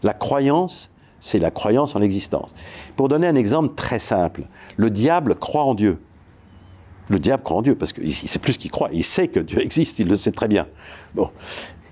[0.03, 2.55] La croyance, c'est la croyance en l'existence.
[2.97, 4.43] Pour donner un exemple très simple,
[4.77, 6.01] le diable croit en Dieu.
[7.09, 8.89] Le diable croit en Dieu parce qu'il sait plus qu'il croit.
[8.93, 10.67] Il sait que Dieu existe, il le sait très bien.
[11.15, 11.31] Bon,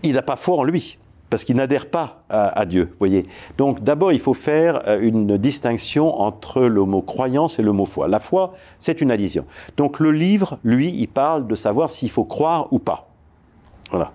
[0.03, 0.99] il n'a pas foi en lui
[1.31, 2.93] parce qu'il n'adhère pas à, Dieu.
[2.99, 3.24] Voyez.
[3.57, 7.87] Donc d'abord, il faut faire euh, une distinction entre le mot croyance et le mot
[7.87, 8.09] foi.
[8.09, 9.47] La foi, c'est une adhésion.
[9.76, 13.09] Donc le livre, lui, il parle de savoir s'il faut croire ou pas.
[13.91, 14.12] Voilà.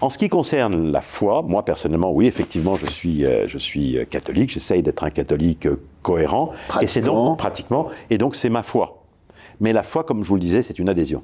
[0.00, 3.98] En ce qui concerne la foi, moi personnellement, oui, effectivement, je suis, euh, je suis
[3.98, 5.68] euh, catholique, j'essaye d'être un catholique
[6.02, 6.50] cohérent,
[6.80, 9.04] et c'est donc pratiquement, et donc c'est ma foi.
[9.60, 11.22] Mais la foi, comme je vous le disais, c'est une adhésion.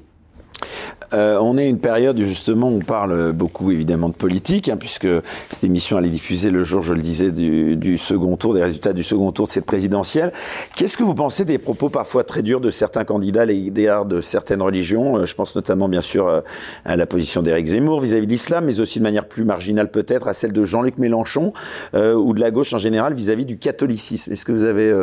[1.13, 5.07] Euh, on est une période justement où on parle beaucoup évidemment de politique, hein, puisque
[5.49, 9.03] cette émission allait diffuser le jour, je le disais, du, second tour, des résultats du
[9.03, 10.31] second tour de cette présidentielle.
[10.75, 14.21] Qu'est-ce que vous pensez des propos parfois très durs de certains candidats, les idéaux de
[14.21, 16.41] certaines religions euh, Je pense notamment bien sûr euh,
[16.85, 20.27] à la position d'Éric Zemmour vis-à-vis de l'islam, mais aussi de manière plus marginale peut-être
[20.27, 21.53] à celle de Jean-Luc Mélenchon
[21.93, 24.31] ou de la gauche en général vis-à-vis du catholicisme.
[24.31, 24.93] Est-ce que vous avez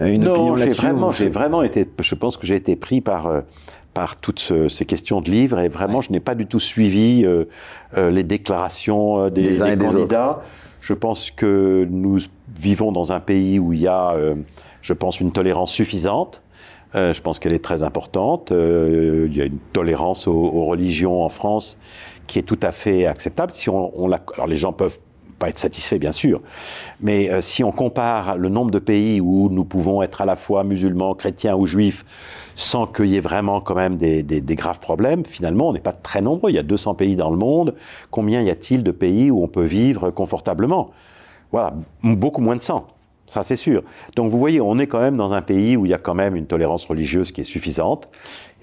[0.00, 0.86] une opinion là-dessus
[1.18, 3.42] J'ai vraiment été, je pense que j'ai été pris par
[3.94, 7.44] par toutes ces questions de livres et vraiment je n'ai pas du tout suivi euh,
[7.96, 10.40] euh, les déclarations euh, des, candidats.
[10.80, 12.18] Je pense que nous
[12.58, 14.16] vivons dans un pays où il y a,
[14.80, 16.42] je pense, une tolérance suffisante.
[16.92, 18.50] je pense qu'elle est très importante.
[18.50, 21.78] il y a une tolérance aux, religions en France
[22.26, 23.52] qui est tout à fait acceptable.
[23.52, 24.98] Si on, on alors les gens peuvent
[25.38, 26.42] pas être satisfaits, bien sûr,
[27.00, 30.64] mais si on compare le nombre de pays où nous pouvons être à la fois
[30.64, 32.04] musulmans, chrétiens ou juifs,
[32.54, 35.24] sans qu'il y ait vraiment quand même des, graves problèmes.
[35.24, 36.50] Finalement, on n'est pas très nombreux.
[36.50, 37.74] Il y a 200 pays dans le monde.
[38.10, 40.90] Combien y a-t-il de pays où on peut vivre confortablement?
[41.50, 42.86] Voilà, beaucoup moins de 100.
[43.32, 43.82] Ça, c'est sûr.
[44.14, 46.14] Donc, vous voyez, on est quand même dans un pays où il y a quand
[46.14, 48.10] même une tolérance religieuse qui est suffisante.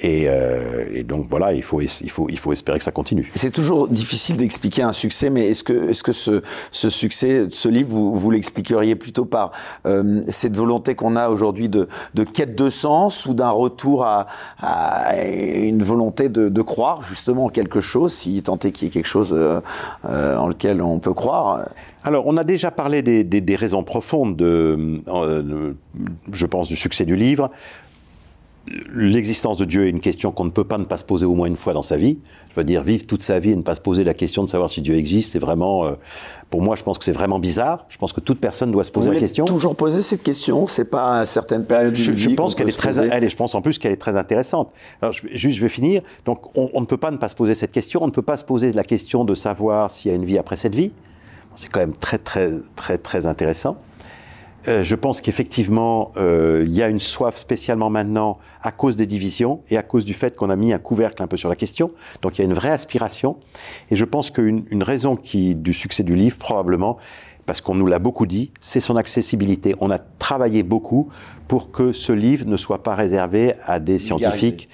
[0.04, 3.32] Euh, et, donc voilà, il faut, il, faut, il faut espérer que ça continue.
[3.34, 7.68] C'est toujours difficile d'expliquer un succès, mais est-ce que, est-ce que ce, ce succès, ce
[7.68, 9.54] livre, vous, l'expliqueriez plutôt par
[9.88, 11.88] euh, cette volonté qu'on a aujourd'hui de,
[12.32, 14.28] quête de sens ou d'un retour à,
[15.26, 18.94] une volonté de, de, croire justement en quelque chose, si tant est qu'il y ait
[18.94, 19.62] quelque chose euh,
[20.38, 21.66] en lequel on peut croire?
[22.04, 25.02] Alors, on a déjà parlé des, des, des raisons profondes, de,
[26.32, 27.50] je pense, du succès du livre
[28.94, 31.34] l'existence de Dieu est une question qu'on ne peut pas ne pas se poser au
[31.34, 32.20] moins une fois dans sa vie.
[32.52, 34.50] Je veux dire, vivre toute sa vie et ne pas se poser la question de
[34.50, 35.92] savoir si Dieu existe, c'est vraiment, euh,
[36.50, 37.86] pour moi, je pense que c'est vraiment bizarre.
[37.90, 39.46] Je pense que toute personne doit se poser la question.
[39.46, 42.98] Toujours poser cette question, c'est pas à certaines périodes je, je pense qu'elle est très,
[42.98, 44.72] elle, je pense en plus qu'elle est très intéressante.
[45.02, 46.02] Alors, je, juste, je vais finir.
[46.26, 48.04] Donc, on, on, ne peut pas ne pas se poser cette question.
[48.04, 50.38] On ne peut pas se poser la question de savoir s'il y a une vie
[50.38, 50.92] après cette vie.
[51.56, 53.78] C'est quand même très, très, très, très intéressant.
[54.68, 59.06] Euh, je pense qu'effectivement, euh, il y a une soif spécialement maintenant à cause des
[59.06, 61.56] divisions et à cause du fait qu'on a mis un couvercle un peu sur la
[61.56, 61.92] question.
[62.22, 63.38] Donc il y a une vraie aspiration.
[63.90, 66.98] Et je pense qu'une une raison qui, du succès du livre, probablement,
[67.46, 69.76] parce qu'on nous l'a beaucoup dit, c'est son accessibilité.
[69.80, 71.10] On a travaillé beaucoup
[71.48, 74.70] pour que ce livre ne soit pas réservé à des scientifiques.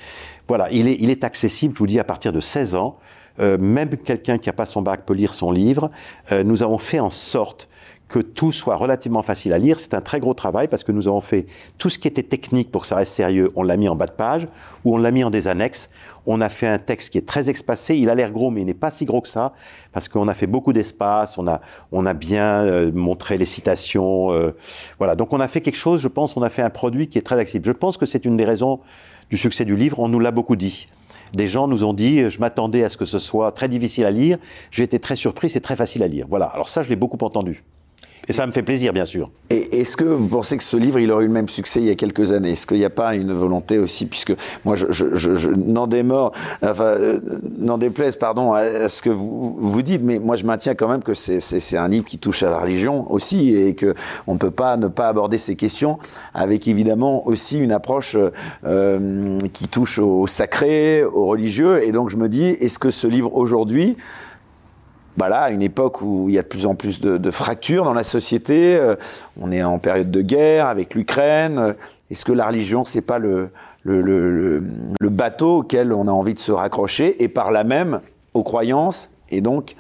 [0.47, 2.97] Voilà, il est, il est accessible, je vous dis, à partir de 16 ans.
[3.39, 5.91] Euh, même quelqu'un qui n'a pas son bac peut lire son livre.
[6.31, 7.67] Euh, nous avons fait en sorte
[8.07, 9.79] que tout soit relativement facile à lire.
[9.79, 11.45] C'est un très gros travail parce que nous avons fait
[11.77, 14.05] tout ce qui était technique pour que ça reste sérieux, on l'a mis en bas
[14.05, 14.45] de page
[14.83, 15.89] ou on l'a mis en des annexes.
[16.27, 17.95] On a fait un texte qui est très espacé.
[17.95, 19.53] Il a l'air gros, mais il n'est pas si gros que ça
[19.91, 21.37] parce qu'on a fait beaucoup d'espace.
[21.37, 21.61] On a,
[21.91, 24.31] on a bien euh, montré les citations.
[24.31, 24.55] Euh,
[24.99, 25.15] voilà.
[25.15, 27.23] Donc on a fait quelque chose, je pense, on a fait un produit qui est
[27.23, 27.65] très accessible.
[27.65, 28.81] Je pense que c'est une des raisons
[29.31, 29.99] du succès du livre.
[29.99, 30.87] On nous l'a beaucoup dit.
[31.33, 34.11] Des gens nous ont dit, je m'attendais à ce que ce soit très difficile à
[34.11, 34.37] lire,
[34.71, 36.27] j'ai été très surpris, c'est très facile à lire.
[36.29, 37.63] Voilà, alors ça, je l'ai beaucoup entendu.
[38.27, 39.29] Et ça me fait plaisir, bien sûr.
[39.49, 41.85] Et est-ce que vous pensez que ce livre, il aurait eu le même succès il
[41.85, 42.51] y a quelques années?
[42.51, 46.31] Est-ce qu'il n'y a pas une volonté aussi, puisque moi, je, je, n'en démords,
[46.63, 47.19] enfin, euh,
[47.59, 51.03] n'en déplaise, pardon, à, ce que vous, vous dites, mais moi, je maintiens quand même
[51.03, 53.93] que c'est un livre qui touche à la religion aussi, et que
[54.25, 55.99] on ne peut pas ne pas aborder ces questions
[56.33, 58.17] avec évidemment aussi une approche
[58.65, 61.83] euh, qui touche au sacré, au religieux.
[61.83, 63.97] Et donc, je me dis, est-ce que ce livre aujourd'hui
[65.17, 67.85] bah là, à une époque où il y a de plus en plus de, fractures
[67.85, 68.95] dans la société, euh,
[69.39, 71.57] on est en période de guerre avec l'Ukraine.
[71.57, 71.73] Euh,
[72.11, 73.49] est-ce que la religion, c'est pas le,
[73.83, 74.63] le, le,
[74.99, 77.99] le, bateau auquel on a envie de se raccrocher et par là même
[78.33, 79.75] aux croyances et donc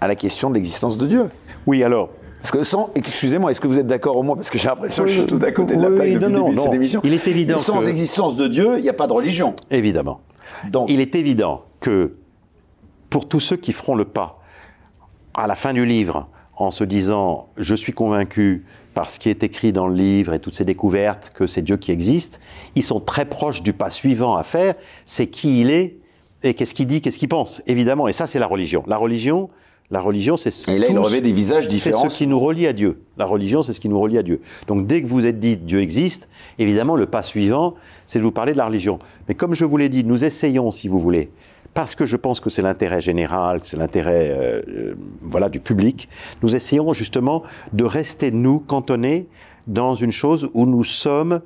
[0.00, 1.30] à la question de l'existence de Dieu?
[1.66, 2.10] Oui, alors.
[2.38, 4.36] Parce que sans, excusez-moi, est-ce que vous êtes d'accord au moins?
[4.36, 6.42] Parce que j'ai l'impression que je suis tout à côté de la plaque depuis le
[6.42, 7.00] début de cette émission.
[7.02, 7.56] Il est évident.
[7.56, 9.54] Sans existence de Dieu, il n'y a pas de religion.
[9.70, 10.20] Évidemment.
[10.70, 12.12] Donc, il est évident que
[13.08, 14.40] pour tous ceux qui feront le pas
[15.34, 18.64] à la fin du livre, en se disant je suis convaincu
[18.94, 21.76] par ce qui est écrit dans le livre et toutes ces découvertes que c'est Dieu
[21.76, 22.40] qui existe,
[22.76, 24.74] ils sont très proches du pas suivant à faire,
[25.04, 25.96] c'est qui il est
[26.44, 28.06] et qu'est-ce qu'il dit, qu'est-ce qu'il pense, évidemment.
[28.06, 28.84] Et ça, c'est la religion.
[28.86, 29.48] La religion,
[29.90, 32.02] la religion, c'est et là, il revêt des visages différents.
[32.02, 33.00] C'est ce qui nous relie à Dieu.
[33.16, 34.40] La religion, c'est ce qui nous relie à Dieu.
[34.66, 36.28] Donc, dès que vous êtes dit Dieu existe,
[36.58, 37.74] évidemment, le pas suivant,
[38.06, 38.98] c'est de vous parler de la religion.
[39.26, 41.30] Mais comme je vous l'ai dit, nous essayons, si vous voulez,
[41.74, 46.08] parce que je pense que c'est l'intérêt général, c'est l'intérêt euh, euh, voilà du public,
[46.42, 49.26] nous essayons justement de rester nous cantonnés
[49.66, 51.40] dans une chose où nous sommes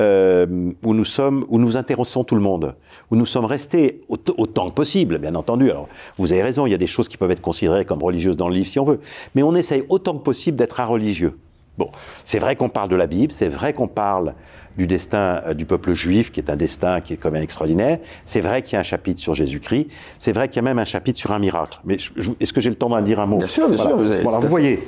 [0.00, 2.74] euh, où nous sommes, où nous intéressons tout le monde,
[3.12, 5.70] où nous sommes restés autant que possible, bien entendu.
[5.70, 8.36] Alors, vous avez raison, il y a des choses qui peuvent être considérées comme religieuses
[8.36, 8.98] dans le livre si on veut,
[9.36, 11.38] mais on essaye autant que possible d'être religieux.
[11.78, 11.90] Bon,
[12.24, 14.34] c'est vrai qu'on parle de la Bible, c'est vrai qu'on parle
[14.76, 17.98] du destin euh, du peuple juif, qui est un destin qui est quand même extraordinaire.
[18.24, 19.86] C'est vrai qu'il y a un chapitre sur Jésus-Christ.
[20.18, 21.78] C'est vrai qu'il y a même un chapitre sur un miracle.
[21.84, 21.98] Mais
[22.40, 23.38] est-ce que j'ai le temps d'en dire un mot?
[23.38, 23.96] Bien sûr, bien sûr.
[23.96, 24.80] Vous, avez vous voyez.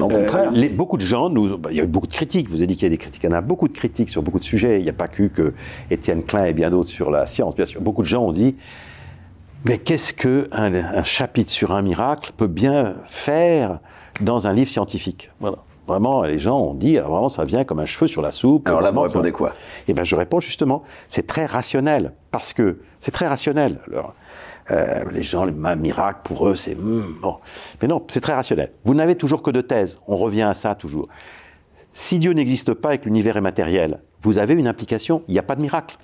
[0.00, 0.50] Au contraire.
[0.54, 2.48] Euh, beaucoup de gens, nous, bah, il y a eu beaucoup de critiques.
[2.48, 3.22] Vous avez dit qu'il y a des critiques.
[3.22, 4.78] Il y en a beaucoup de critiques sur beaucoup de sujets.
[4.78, 5.52] Il n'y a pas que, que
[5.90, 7.54] Étienne Klein et bien d'autres sur la science.
[7.54, 8.56] Bien sûr, beaucoup de gens ont dit
[9.64, 13.80] mais qu'est-ce qu'un un chapitre sur un miracle peut bien faire
[14.20, 15.30] dans un livre scientifique?
[15.38, 15.58] Voilà.
[15.90, 18.68] Vraiment, les gens ont dit, alors vraiment, ça vient comme un cheveu sur la soupe.
[18.68, 19.52] Alors là, vous répondez quoi?
[19.88, 23.80] Eh bien, je réponds justement, c'est très rationnel, parce que c'est très rationnel.
[23.88, 24.14] Alors,
[24.70, 27.38] euh, les gens, les miracles, pour eux, c'est hmm, bon.
[27.82, 28.70] Mais non, c'est très rationnel.
[28.84, 29.98] Vous n'avez toujours que de thèses.
[30.06, 31.08] On revient à ça toujours.
[31.90, 35.24] Si Dieu n'existe pas et que l'univers est matériel, vous avez une implication.
[35.26, 35.98] Il n'y a pas de miracle.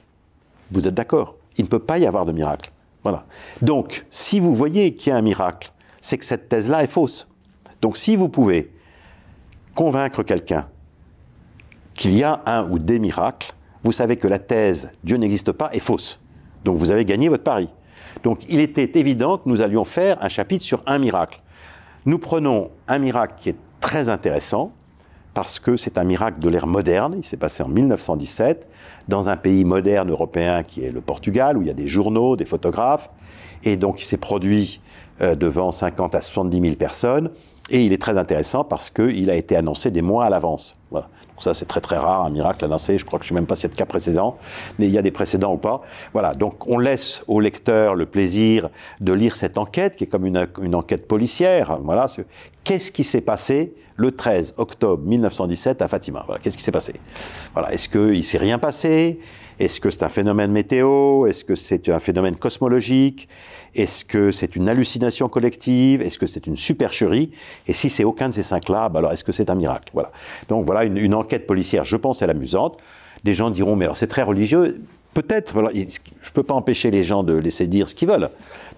[0.73, 1.37] Vous êtes d'accord?
[1.59, 2.73] Il ne peut pas y avoir de miracle.
[3.05, 3.25] Voilà.
[3.63, 5.71] Donc, si vous voyez qu'il y a un miracle,
[6.01, 7.29] c'est que cette thèse-là est fausse.
[7.83, 8.73] Donc, si vous pouvez
[9.77, 10.67] convaincre quelqu'un
[11.95, 13.53] qu'il y a un ou des miracles,
[13.85, 16.21] vous savez que la thèse Dieu n'existe pas est fausse.
[16.65, 17.71] Donc vous avez gagné votre pari.
[18.25, 21.41] Donc il était évident que nous allions faire un chapitre sur un miracle.
[22.07, 24.73] Nous prenons un miracle qui est très intéressant,
[25.37, 27.15] parce que c'est un miracle de l'ère moderne.
[27.19, 28.67] Il s'est passé en 1917
[29.07, 32.37] dans un pays moderne européen qui est le Portugal, où il y a des journaux,
[32.37, 33.11] des photographes.
[33.63, 34.81] Et donc il s'est produit
[35.21, 37.31] devant 50 à 70 000 personnes.
[37.71, 40.77] Et il est très intéressant parce qu'il a été annoncé des mois à l'avance.
[40.91, 41.09] Voilà.
[41.31, 42.97] Donc ça, c'est très très rare, un miracle annoncé.
[42.97, 44.39] Je crois que je ne sais même pas si c'est le cas précédent,
[44.79, 45.81] mais il y a des précédents ou pas.
[46.13, 46.35] Voilà.
[46.35, 50.47] Donc on laisse au lecteur le plaisir de lire cette enquête, qui est comme une,
[50.63, 51.79] une enquête policière.
[51.83, 52.07] Voilà.
[52.63, 56.23] Qu'est-ce qui s'est passé le 13 octobre 1917 à Fatima?
[56.27, 56.41] Voilà.
[56.41, 56.95] Qu'est-ce qui s'est passé?
[57.53, 57.73] Voilà.
[57.73, 59.19] Est-ce qu'il s'est rien passé?
[59.59, 61.27] Est-ce que c'est un phénomène météo?
[61.27, 63.27] Est-ce que c'est un phénomène cosmologique?
[63.75, 66.03] Est-ce que c'est une hallucination collective?
[66.03, 67.31] Est-ce que c'est une supercherie?
[67.67, 69.91] Et si c'est aucun de ces cinq-là, bah alors est-ce que c'est un miracle?
[69.95, 70.13] Voilà.
[70.49, 72.79] Donc voilà une, enquête policière, je pense, elle amusante.
[73.25, 74.83] Des gens diront, mais alors c'est très religieux.
[75.15, 78.29] Peut-être, je ne peux pas empêcher les gens de laisser dire ce qu'ils veulent.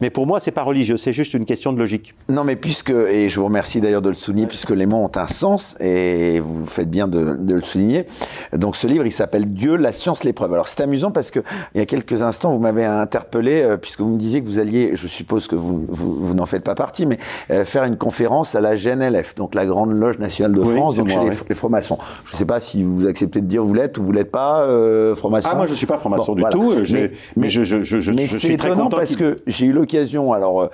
[0.01, 2.15] Mais pour moi, c'est pas religieux, c'est juste une question de logique.
[2.29, 5.11] Non, mais puisque, et je vous remercie d'ailleurs de le souligner, puisque les mots ont
[5.17, 8.07] un sens, et vous faites bien de, le souligner.
[8.53, 10.53] Donc ce livre, il s'appelle Dieu, la science, l'épreuve.
[10.53, 11.41] Alors c'est amusant parce que
[11.75, 14.59] il y a quelques instants, vous m'avez interpellé, euh, puisque vous me disiez que vous
[14.59, 17.19] alliez, je suppose que vous, vous, n'en faites pas partie, mais
[17.51, 21.09] euh, faire une conférence à la GNLF, donc la Grande Loge Nationale de France, donc
[21.09, 21.99] chez les, francs-maçons.
[22.25, 24.63] Je ne sais pas si vous acceptez de dire vous l'êtes ou vous l'êtes pas
[24.63, 25.49] euh, franc-maçon.
[25.51, 28.27] Ah, moi je ne suis pas franc-maçon du tout, mais, mais, je, je, je, mais
[28.27, 30.71] je suis très content parce que j'ai eu le l'occasion, alors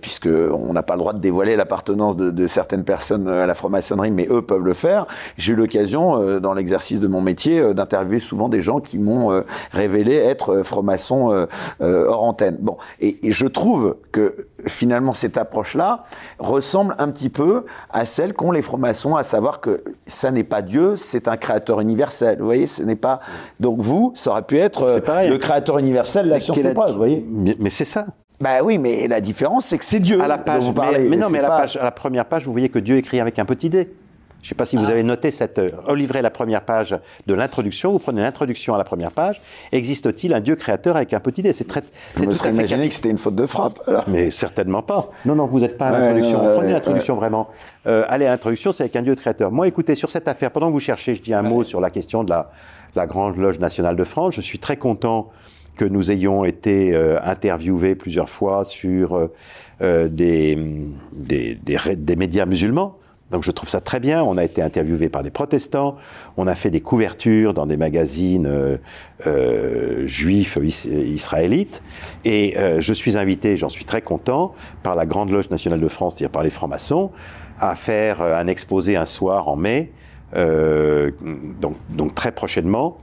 [0.00, 3.54] puisque on n'a pas le droit de dévoiler l'appartenance de, de, certaines personnes à la
[3.54, 5.06] franc-maçonnerie, mais eux peuvent le faire.
[5.36, 10.16] J'ai eu l'occasion, dans l'exercice de mon métier, d'interviewer souvent des gens qui m'ont révélé
[10.16, 11.46] être franc-maçon
[11.80, 12.56] hors antenne.
[12.60, 16.04] Bon, et, et je trouve que finalement cette approche-là
[16.38, 20.62] ressemble un petit peu à celle qu'ont les francs-maçons, à savoir que ça n'est pas
[20.62, 22.38] Dieu, c'est un créateur universel.
[22.38, 23.20] Vous voyez, ce n'est pas.
[23.60, 26.90] Donc vous, ça aurait pu être euh, le créateur universel, la science n'est pas.
[26.90, 27.24] Vous voyez.
[27.28, 28.06] Mais, c'est ça.
[28.40, 30.20] Bah oui, mais la différence, c'est que c'est Dieu.
[30.20, 32.44] À la page, vous parlez, mais, non, mais à la, page, à la première page,
[32.44, 33.88] vous voyez que Dieu écrit avec un petit dé.
[34.40, 34.90] Je ne sais pas si vous ah.
[34.90, 35.58] avez noté cette.
[35.58, 35.68] Euh,
[36.22, 37.90] la première page de l'introduction.
[37.90, 39.40] Vous prenez l'introduction à la première page.
[39.72, 41.52] Existe-t-il un Dieu créateur avec un petit dé?
[41.52, 41.82] C'est très.
[42.16, 43.80] Je me serais imaginé que c'était une faute de frappe.
[44.06, 45.10] Mais certainement pas.
[45.24, 46.38] Non, non, vous n'êtes pas à l'introduction.
[46.54, 47.48] Prenez l'introduction vraiment.
[47.88, 49.50] Euh, allez à l'introduction, c'est avec un Dieu créateur.
[49.50, 51.90] Moi, écoutez, sur cette affaire, pendant que vous cherchez, je dis un mot sur la
[51.90, 52.50] question de la,
[52.94, 54.34] la Grande Loge nationale de France.
[54.36, 55.30] Je suis très content
[55.78, 59.30] que nous ayons été euh, interviewés plusieurs fois sur
[59.80, 60.58] euh, des,
[61.12, 62.98] des, des, des médias musulmans.
[63.30, 64.22] Donc je trouve ça très bien.
[64.22, 65.96] On a été interviewé par des protestants,
[66.36, 68.78] on a fait des couvertures dans des magazines euh,
[69.26, 71.82] euh juifs israélites,
[72.24, 75.88] et euh, je suis invité, j'en suis très content, par la Grande Loge nationale de
[75.88, 77.10] France, c'est-à-dire par les francs-maçons,
[77.60, 79.92] à faire euh, un exposé un soir en mai,
[80.34, 82.98] donc très prochainement.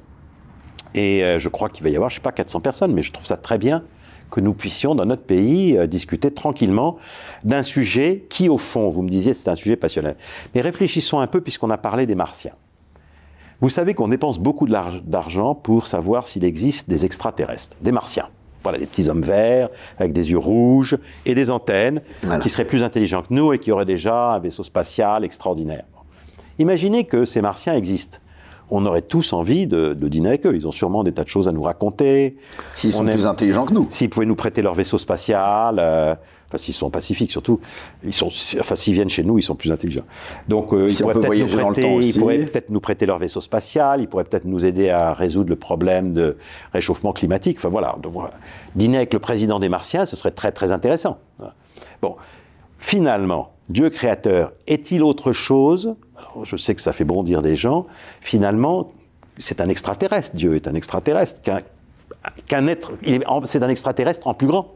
[0.97, 3.25] Et je crois qu'il va y avoir, je sais pas, 400 personnes, mais je trouve
[3.25, 3.83] ça très bien
[4.29, 6.97] que nous puissions, dans notre pays, euh, discuter tranquillement
[7.43, 10.15] d'un sujet qui, au fond, vous me disiez, c'est un sujet passionnel.
[10.53, 12.53] Mais réfléchissons un peu, puisqu'on a parlé des martiens.
[13.61, 18.27] Vous savez qu'on dépense beaucoup d'argent pour savoir s'il existe des extraterrestres, des martiens.
[18.63, 22.01] Voilà, des petits hommes verts, avec des yeux rouges et des antennes,
[22.41, 25.85] qui seraient plus intelligents que nous et qui auraient déjà un vaisseau spatial extraordinaire.
[26.57, 28.17] Imaginez que ces martiens existent
[28.69, 30.55] on aurait tous envie de, dîner avec eux.
[30.55, 32.37] Ils ont sûrement des tas de choses à nous raconter.
[32.73, 33.87] S'ils sont plus intelligents que nous.
[33.89, 36.15] S'ils pouvaient nous prêter leur vaisseau spatial, euh,
[36.47, 37.59] enfin s'ils sont pacifiques surtout,
[38.03, 40.05] ils sont, enfin s'ils viennent chez nous, ils sont plus intelligents.
[40.47, 44.89] Donc euh, ils, pourraient peut-être nous, prêter, leur vaisseau spatial, ils pourraient peut-être nous aider
[44.89, 46.37] à résoudre le problème de
[46.73, 47.57] réchauffement climatique.
[47.59, 48.31] Enfin voilà, Donc, voilà.
[48.75, 51.19] dîner avec le président des Martiens, ce serait très très intéressant.
[52.01, 52.15] Bon,
[52.79, 55.95] finalement, Dieu créateur est-il autre chose?
[56.43, 57.87] Je sais que ça fait bondir des gens.
[58.21, 58.89] Finalement,
[59.37, 60.35] c'est un extraterrestre.
[60.35, 61.41] Dieu est un extraterrestre.
[62.47, 62.93] Qu'un être,
[63.45, 64.75] c'est un extraterrestre en plus grand.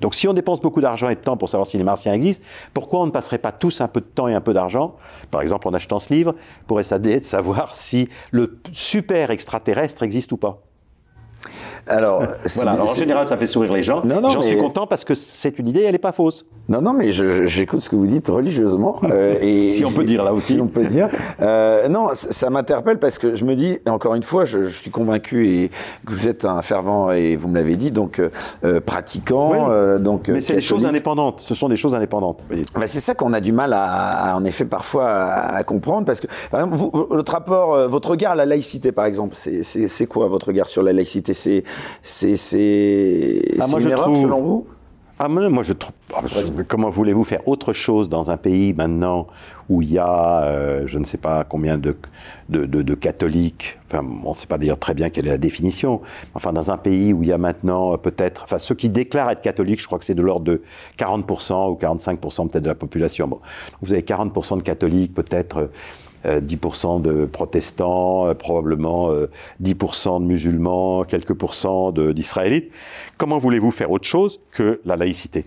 [0.00, 2.44] Donc si on dépense beaucoup d'argent et de temps pour savoir si les martiens existent,
[2.74, 4.96] pourquoi on ne passerait pas tous un peu de temps et un peu d'argent,
[5.30, 6.34] par exemple en achetant ce livre,
[6.66, 10.60] pour essayer de savoir si le super extraterrestre existe ou pas?
[11.86, 12.22] Alors,
[12.54, 12.82] voilà.
[12.82, 14.02] en général, ça fait sourire les gens.
[14.06, 16.44] J'en suis content parce que c'est une idée, elle n'est pas fausse.
[16.70, 19.00] Non, non, mais j'écoute ce que vous dites religieusement.
[19.02, 20.54] Euh, et si on peut dire là aussi.
[20.54, 21.08] Si on peut dire.
[21.42, 24.90] Euh, non, ça m'interpelle parce que je me dis, encore une fois, je, je, suis
[24.92, 25.70] convaincu et
[26.06, 29.98] que vous êtes un fervent et vous me l'avez dit, donc euh, pratiquant.
[29.98, 31.40] Donc, mais c'est des choses indépendantes.
[31.40, 32.38] Ce sont des choses indépendantes.
[32.76, 36.20] Bah, c'est ça qu'on a du mal à, en effet, parfois à, à, comprendre parce
[36.20, 40.28] que, par exemple, vous, votre rapport, votre regard à la laïcité, par exemple, c'est quoi
[40.28, 41.34] votre regard sur la laïcité?
[41.34, 41.64] C'est
[42.02, 42.34] c'est
[43.60, 44.22] ah, une erreur trouve...
[44.22, 44.66] selon vous
[45.22, 45.92] ah, moi, je trouve.
[46.14, 46.22] Ah,
[46.66, 49.26] comment voulez-vous faire autre chose dans un pays maintenant
[49.68, 51.94] où il y a, euh, je ne sais pas combien de,
[52.48, 56.00] de, de, catholiques, enfin, on ne sait pas d'ailleurs très bien quelle est la définition,
[56.34, 59.30] enfin, dans un pays où il y a maintenant euh, peut-être, enfin, ceux qui déclarent
[59.30, 60.62] être catholiques, je crois que c'est de l'ordre de
[60.98, 63.28] 40% ou 45% peut-être de la population.
[63.28, 63.40] Bon,
[63.82, 65.70] vous avez 40% de catholiques, peut-être.
[66.24, 69.10] 10% euh, de protestants, euh, probablement
[69.62, 72.72] 10% euh, de musulmans, quelques pourcents d'israélites.
[73.16, 75.44] Comment voulez-vous faire autre chose que la laïcité?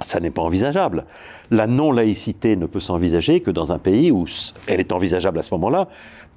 [0.00, 1.04] Ça n'est pas envisageable.
[1.52, 4.26] La non-laïcité ne peut s'envisager que dans un pays où
[4.66, 5.88] elle est envisageable à ce moment-là.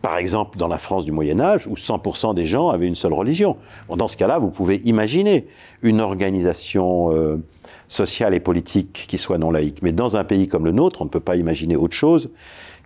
[0.03, 3.13] Par exemple, dans la France du Moyen Âge, où 100% des gens avaient une seule
[3.13, 3.57] religion.
[3.89, 5.47] dans ce cas-là, vous pouvez imaginer
[5.81, 7.41] une organisation
[7.87, 9.81] sociale et politique qui soit non laïque.
[9.81, 12.29] Mais dans un pays comme le nôtre, on ne peut pas imaginer autre chose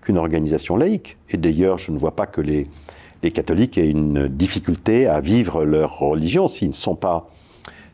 [0.02, 1.18] qu'une organisation laïque.
[1.30, 2.68] Et d'ailleurs, je ne vois pas que les,
[3.24, 7.30] les catholiques aient une difficulté à vivre leur religion s'ils ne sont pas,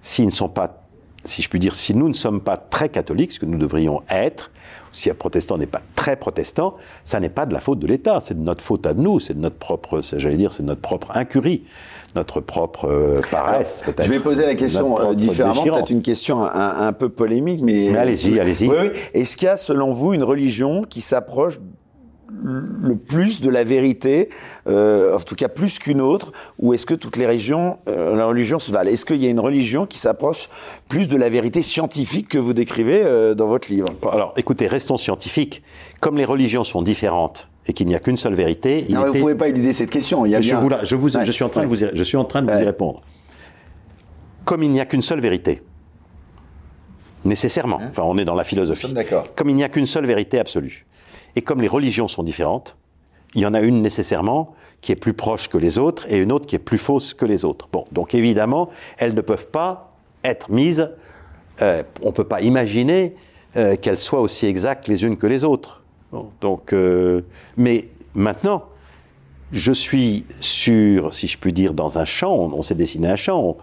[0.01, 0.83] s'ils ne sont pas,
[1.25, 4.01] si je puis dire, si nous ne sommes pas très catholiques, ce que nous devrions
[4.09, 4.51] être,
[4.93, 8.19] si un protestant n'est pas très protestant, ça n'est pas de la faute de l'État,
[8.21, 11.15] c'est de notre faute à nous, c'est de notre propre, j'allais dire, c'est notre propre
[11.15, 11.65] incurie,
[12.15, 14.05] notre propre euh, paresse peut-être.
[14.05, 17.89] Je vais poser la question euh, différemment, peut-être une question un, un, peu polémique, mais...
[17.91, 18.69] mais allez-y, allez-y.
[18.69, 18.89] Oui, oui.
[19.13, 21.59] Est-ce qu'il y a, selon vous, une religion qui s'approche
[22.29, 24.29] le plus de la vérité,
[24.67, 28.25] euh, en tout cas plus qu'une autre, ou est-ce que toutes les régions, euh, la
[28.25, 28.89] religion se valent?
[28.89, 30.49] Est-ce qu'il y a une religion qui s'approche
[30.89, 33.87] plus de la vérité scientifique que vous décrivez euh, dans votre livre?
[34.11, 35.63] Alors, écoutez, restons scientifiques.
[35.99, 39.19] Comme les religions sont différentes et qu'il n'y a qu'une seule vérité, non, vous ne
[39.19, 40.25] pouvez pas éluder cette question.
[40.25, 42.17] Il y a je, vous je, vous, je, suis en train de vous, je suis
[42.17, 43.01] en train de vous y répondre.
[44.45, 45.61] Comme il n'y a qu'une seule vérité,
[47.25, 47.79] nécessairement.
[47.89, 48.93] Enfin, on est dans la philosophie.
[49.35, 50.85] Comme il n'y a qu'une seule vérité absolue,
[51.35, 52.77] et comme les religions sont différentes,
[53.35, 56.31] il y en a une nécessairement qui est plus proche que les autres et une
[56.31, 57.67] autre qui est plus fausse que les autres.
[57.71, 59.89] Bon, donc évidemment, elles ne peuvent pas
[60.23, 60.91] être mises.
[61.61, 63.15] euh, on ne peut pas imaginer
[63.55, 65.83] euh, qu'elles soient aussi exactes les unes que les autres.
[66.41, 67.21] Donc, euh,
[67.57, 68.63] mais maintenant,
[69.51, 72.33] je suis sur, si je puis dire, dans un champ.
[72.33, 73.57] On, s'est dessiné un champ.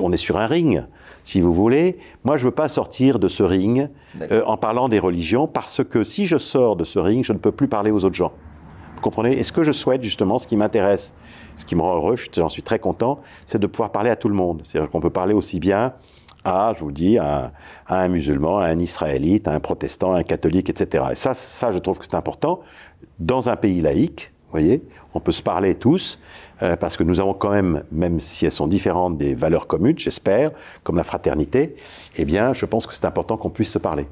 [0.00, 0.82] On est sur un ring,
[1.30, 1.96] si vous voulez.
[2.24, 3.88] Moi, je ne veux pas sortir de ce ring
[4.32, 7.38] euh, en parlant des religions, parce que si je sors de ce ring, je ne
[7.38, 8.32] peux plus parler aux autres gens.
[8.96, 9.38] Vous comprenez?
[9.38, 11.14] Et ce que je souhaite, justement, ce qui m'intéresse,
[11.56, 14.16] ce qui me rend heureux, je- j'en suis très content, c'est de pouvoir parler à
[14.16, 14.60] tout le monde.
[14.64, 15.92] C'est-à-dire qu'on peut parler aussi bien
[16.44, 17.52] à, je vous le dis, à,
[17.86, 21.04] à un musulman, à un israélite, à un protestant, à un catholique, etc.
[21.12, 22.60] Et ça, ça, je trouve que c'est important.
[23.20, 24.82] Dans un pays laïque, voyez,
[25.14, 26.18] on peut se parler tous,
[26.62, 29.98] euh, parce que nous avons quand même, même si elles sont différentes, des valeurs communes,
[29.98, 30.50] j'espère,
[30.82, 31.76] comme la fraternité,
[32.16, 34.06] eh bien, je pense que c'est important qu'on puisse se parler.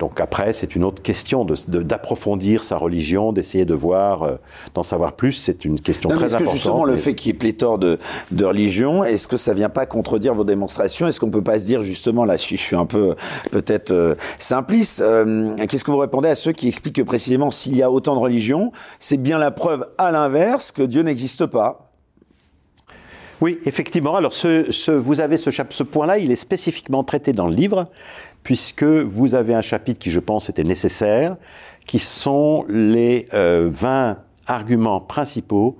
[0.00, 4.36] Donc après, c'est une autre question de- de- d'approfondir sa religion, d'essayer de voir, euh,
[4.74, 5.32] d'en savoir plus.
[5.32, 6.56] C'est une question Non, mais très Est-ce que importante.
[6.56, 7.98] justement le fait qu'il y ait pléthore de,
[8.32, 11.06] de religions, est-ce que ça vient pas contredire vos démonstrations?
[11.06, 13.14] Est-ce qu'on peut pas se dire justement, là si je suis un peu
[13.52, 17.76] peut-être euh, simpliste, euh, qu'est-ce que vous répondez à ceux qui expliquent que précisément s'il
[17.76, 21.92] y a autant de religions, c'est bien la preuve à l'inverse que Dieu n'existe pas?
[23.40, 24.14] Oui, effectivement.
[24.16, 27.88] Alors, ce, ce- vous avez ce, ce point-là, il est spécifiquement traité dans le livre,
[28.44, 31.36] puisque vous avez un chapitre qui, je pense, était nécessaire,
[31.86, 35.76] qui sont les euh, 20 arguments principaux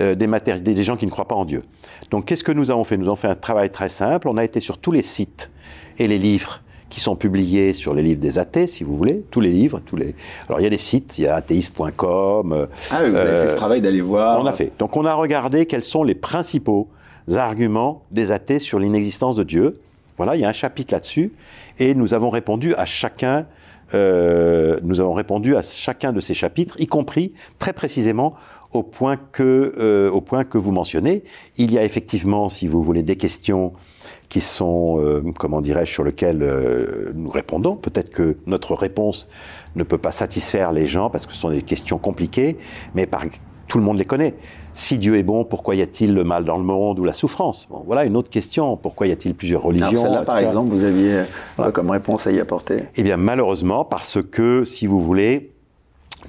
[0.00, 1.62] euh, des, gens qui ne croient pas en Dieu.
[2.10, 2.96] Donc, qu'est-ce que nous avons fait?
[2.96, 4.28] Nous avons fait un travail très simple.
[4.28, 5.50] On a été sur tous les sites
[5.98, 9.40] et les livres qui sont publiés sur les livres des athées, si vous voulez, tous
[9.40, 10.14] les livres, tous les.
[10.48, 12.52] Alors il y a des sites, il y a athéiste.com.
[12.52, 14.40] euh, Ah oui, vous avez euh, fait ce travail d'aller voir.
[14.40, 14.72] on a fait.
[14.78, 16.88] Donc on a regardé quels sont les principaux
[17.34, 19.74] arguments des athées sur l'inexistence de Dieu.
[20.16, 21.32] Voilà, il y a un chapitre là-dessus,
[21.78, 23.46] et nous avons répondu à chacun.
[23.94, 28.34] euh, nous avons répondu à chacun de ces chapitres, y compris très précisément
[28.72, 31.24] au point que, euh, au point que vous mentionnez.
[31.56, 33.72] Il y a effectivement, si vous voulez, des questions
[34.28, 37.76] qui sont, euh, comment dirais-je, sur lesquelles euh, nous répondons.
[37.76, 39.28] Peut-être que notre réponse
[39.74, 42.58] ne peut pas satisfaire les gens parce que ce sont des questions compliquées,
[42.94, 43.08] mais
[43.68, 44.34] tout le monde les connaît.
[44.78, 47.66] Si Dieu est bon, pourquoi y a-t-il le mal dans le monde ou la souffrance?
[47.68, 48.76] Bon, Voilà une autre question.
[48.76, 51.24] Pourquoi y a-t-il plusieurs religions Alors celle-là, par exemple, vous aviez
[51.58, 55.50] euh, comme réponse à y apporter Eh bien, malheureusement, parce que, si vous voulez,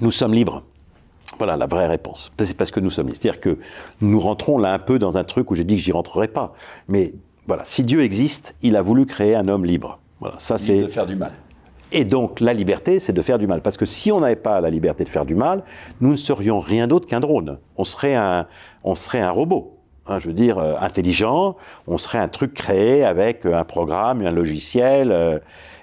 [0.00, 0.64] nous sommes libres.
[1.38, 2.32] Voilà la vraie réponse.
[2.40, 3.18] C'est parce que nous sommes libres.
[3.22, 3.56] C'est-à-dire que
[4.00, 6.52] nous rentrons là un peu dans un truc où j'ai dit que j'y rentrerai pas.
[6.88, 7.14] Mais
[7.46, 10.00] voilà, si Dieu existe, il a voulu créer un homme libre.
[10.18, 10.80] Voilà, ça c'est.
[10.80, 11.30] de faire du mal.
[11.92, 13.62] Et donc, la liberté, c'est de faire du mal.
[13.62, 15.64] Parce que si on n'avait pas la liberté de faire du mal,
[16.00, 17.58] nous ne serions rien d'autre qu'un drone.
[17.76, 18.46] On serait un,
[18.84, 19.76] on serait un robot.
[20.06, 24.22] Hein, je veux dire, euh, intelligent, on serait un truc créé avec euh, un programme,
[24.22, 25.38] un logiciel, euh,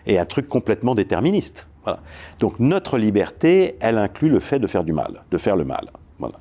[0.06, 1.68] et un truc complètement déterministe.
[1.84, 2.00] Voilà.
[2.40, 5.90] Donc, notre liberté, elle inclut le fait de faire du mal, de faire le mal.
[6.20, 6.36] Voilà.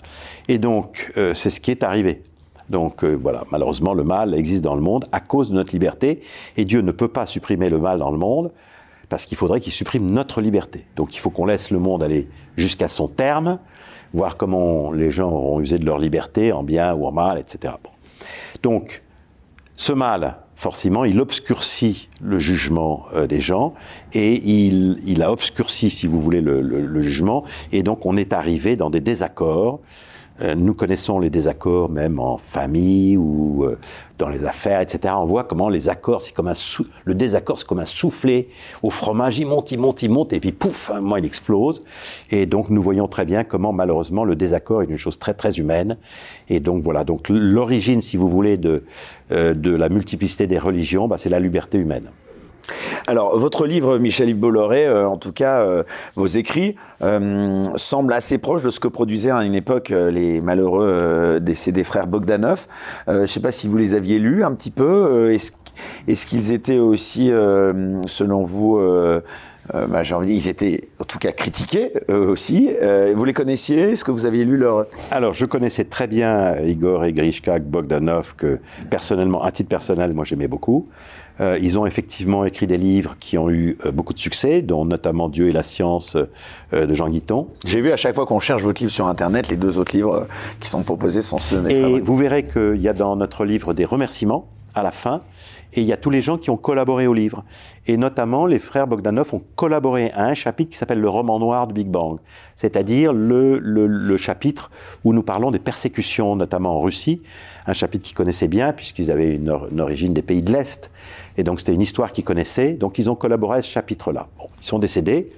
[0.49, 2.23] Et donc, euh, c'est ce qui est arrivé.
[2.69, 6.21] Donc euh, voilà, malheureusement, le mal existe dans le monde à cause de notre liberté,
[6.57, 8.51] et Dieu ne peut pas supprimer le mal dans le monde,
[9.09, 10.87] parce qu'il faudrait qu'il supprime notre liberté.
[10.97, 13.59] Donc il faut qu'on laisse le monde aller jusqu'à son terme,
[14.13, 17.75] voir comment les gens auront usé de leur liberté, en bien ou en mal, etc.
[17.83, 17.91] Bon.
[18.63, 19.03] Donc,
[19.77, 23.75] ce mal, forcément, il obscurcit le jugement euh, des gens
[24.13, 27.45] et il, il a obscurci, si vous voulez, le, jugement.
[27.73, 29.81] Et donc, on est arrivé dans des désaccords.
[30.43, 33.79] Euh, nous connaissons les désaccords même en famille ou euh,
[34.19, 35.15] dans les affaires, etc.
[35.17, 38.49] On voit comment les accords, c'est comme un sou- le désaccord, c'est comme un soufflet
[38.83, 39.39] au fromage.
[39.39, 41.83] Il monte, il monte, il monte, et puis pouf, un moment, il explose.
[42.31, 45.59] Et donc, nous voyons très bien comment, malheureusement, le désaccord est une chose très, très
[45.59, 45.97] humaine.
[46.49, 47.05] Et donc, voilà.
[47.05, 48.85] Donc, l'origine, si vous voulez, de,
[49.33, 52.11] euh, de la multiplicité des religions, bah, c'est la liberté humaine.
[53.07, 55.85] Alors, votre livre, Michel-Yves Bolloré, euh, en tout cas, euh,
[56.17, 61.39] vos écrits, euh, semblent assez proches de ce que produisaient à une époque les malheureux
[61.41, 62.67] décédés frères Bogdanov.
[63.07, 65.31] Je ne sais pas si vous les aviez lus un petit peu.
[65.33, 67.29] Est-ce qu'ils étaient aussi,
[68.07, 68.79] selon vous,
[69.73, 72.71] bah, ils étaient en tout cas critiqués eux aussi.
[73.15, 73.93] Vous les connaissiez?
[73.93, 74.87] Est-ce que vous aviez lu leur...
[75.11, 78.59] Alors, je connaissais très bien Igor et Grishka Bogdanov, que
[78.91, 80.87] personnellement, à titre personnel, moi j'aimais beaucoup.
[81.41, 84.85] Euh, ils ont effectivement écrit des livres qui ont eu euh, beaucoup de succès, dont
[84.85, 87.49] notamment Dieu et la science euh, de Jean Guiton.
[87.65, 90.27] J'ai vu à chaque fois qu'on cherche votre livre sur Internet, les deux autres livres
[90.61, 93.45] qui sont proposés sont ceux de mes Et vous verrez qu'il y a dans notre
[93.45, 95.21] livre des remerciements à la fin.
[95.73, 97.45] Et il y a tous les gens qui ont collaboré au livre.
[97.87, 101.67] Et notamment, les frères Bogdanov ont collaboré à un chapitre qui s'appelle le roman noir
[101.67, 102.19] du Big Bang,
[102.55, 104.71] c'est-à-dire le, le, chapitre
[105.05, 107.23] où nous parlons des persécutions, notamment en Russie,
[107.67, 110.91] un chapitre qu'ils connaissaient bien, puisqu'ils avaient une, origine des pays de l'Est.
[111.39, 112.73] Et donc, c'était une histoire qu'ils connaissaient.
[112.73, 114.29] Donc, ils ont collaboré à ce chapitre-là.
[114.39, 115.29] Bon, ils sont décédés.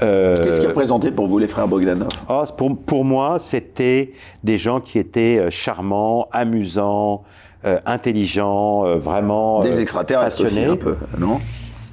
[0.00, 2.08] Euh, Qu'est-ce qui représentait pour vous les frères Bogdanov?
[2.28, 4.12] Oh, pour, pour, moi, c'était
[4.42, 7.22] des gens qui étaient euh, charmants, amusants,
[7.64, 10.66] euh, intelligents, euh, vraiment des extraterrestres passionnés.
[10.66, 11.40] un peu, non?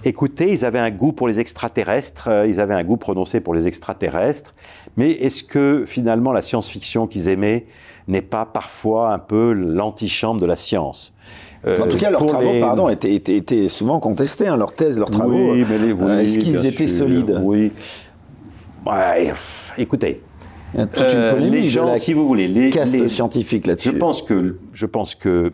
[0.06, 3.68] Écoutez, ils avaient un goût pour les extraterrestres, ils avaient un goût prononcé pour les
[3.68, 4.56] extraterrestres,
[4.96, 7.66] mais est-ce que finalement la science-fiction qu'ils aimaient
[8.08, 11.14] n'est pas parfois un peu l'antichambre de la science?
[11.68, 15.54] En tout cas, leurs travaux, pardon, étaient, étaient, souvent contestés, hein, leurs thèses, leurs travaux.
[15.54, 17.72] Oui, mais les, oui, Est-ce qu'ils étaient solides Oui.
[18.86, 19.34] Ouais,
[19.78, 20.22] écoutez,
[20.74, 23.68] il y a toute une euh, polémique les gens, si vous voulez, les, castes scientifiques
[23.68, 23.90] là-dessus.
[23.90, 25.52] Je pense que, je pense que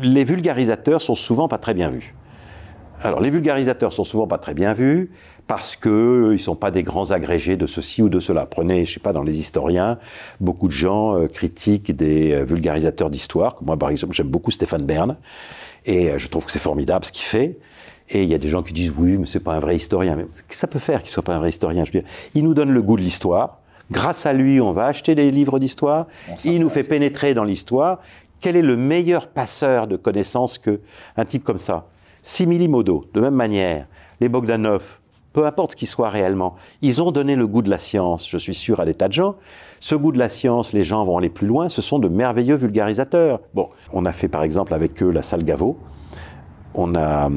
[0.00, 2.14] les, vulgarisateurs sont souvent pas très bien vus.
[3.02, 5.10] Alors, les vulgarisateurs sont souvent pas très bien vus
[5.46, 8.46] parce que ils sont pas des grands agrégés de ceci ou de cela.
[8.46, 9.98] Prenez, je sais pas, dans les historiens,
[10.40, 13.56] beaucoup de gens euh, critiquent des euh, vulgarisateurs d'histoire.
[13.62, 15.16] Moi, par exemple, j'aime beaucoup Stéphane Bern
[15.84, 17.58] et je trouve que c'est formidable ce qu'il fait.
[18.08, 20.16] Et il y a des gens qui disent oui, mais c'est pas un vrai historien.
[20.16, 21.84] Mais que ça peut faire qu'il soit pas un vrai historien?
[21.84, 23.60] Je veux dire, il nous donne le goût de l'histoire.
[23.90, 26.06] Grâce à lui, on va acheter des livres d'histoire.
[26.44, 28.00] Il nous fait pénétrer dans l'histoire.
[28.40, 31.86] Quel est le meilleur passeur de connaissances qu'un type comme ça?
[32.26, 33.86] Simili-modo, de même manière,
[34.18, 34.98] les Bogdanov,
[35.34, 38.38] peu importe ce qu'ils soient réellement, ils ont donné le goût de la science, je
[38.38, 39.34] suis sûr, à des tas de gens.
[39.78, 42.54] Ce goût de la science, les gens vont aller plus loin, ce sont de merveilleux
[42.54, 43.40] vulgarisateurs.
[43.52, 45.76] Bon, on a fait par exemple avec eux la salle Gaveau.
[46.72, 47.28] On a,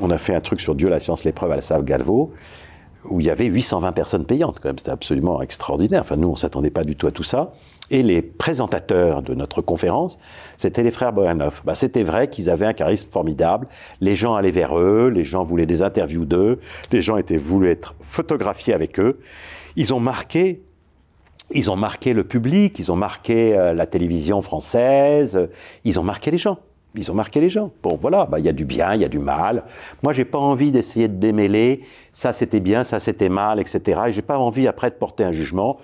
[0.00, 2.32] on a fait un truc sur Dieu, la science, l'épreuve à la salle Gaveau
[3.04, 6.02] où il y avait 820 personnes payantes, quand même, c'était absolument extraordinaire.
[6.02, 7.52] Enfin, nous, on s'attendait pas du tout à tout ça.
[7.90, 10.18] Et les présentateurs de notre conférence,
[10.56, 11.62] c'était les frères Bohanov.
[11.64, 13.66] Bah, c'était vrai qu'ils avaient un charisme formidable.
[14.00, 16.58] Les gens allaient vers eux, les gens voulaient des interviews d'eux,
[16.90, 19.18] les gens étaient voulu être photographiés avec eux.
[19.76, 20.62] Ils ont marqué
[21.54, 25.48] ils ont marqué le public, ils ont marqué euh, la télévision française,
[25.84, 26.56] ils ont marqué les gens
[26.94, 27.70] ils ont marqué les gens.
[27.82, 29.64] Bon, voilà, bah, il y a du bien, il y a du mal.
[30.02, 31.82] Moi, j'ai pas envie d'essayer de démêler.
[32.12, 34.02] Ça, c'était bien, ça, c'était mal, etc.
[34.08, 35.78] Et j'ai pas envie après de porter un jugement.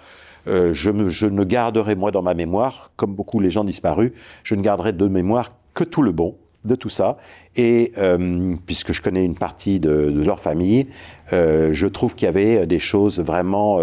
[0.48, 4.12] Euh, je, ne garderai moi dans ma mémoire, comme beaucoup les gens disparus,
[4.44, 7.18] je ne garderai de mémoire que tout le bon de tout ça.
[7.56, 10.88] Et euh, puisque je connais une partie de, leur famille,
[11.32, 13.80] euh, je trouve qu'il y avait des choses vraiment,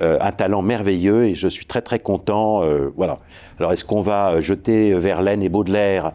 [0.00, 2.62] un talent merveilleux et je suis très très content.
[2.96, 3.18] Voilà.
[3.58, 6.12] Alors est-ce qu'on va jeter Verlaine et Baudelaire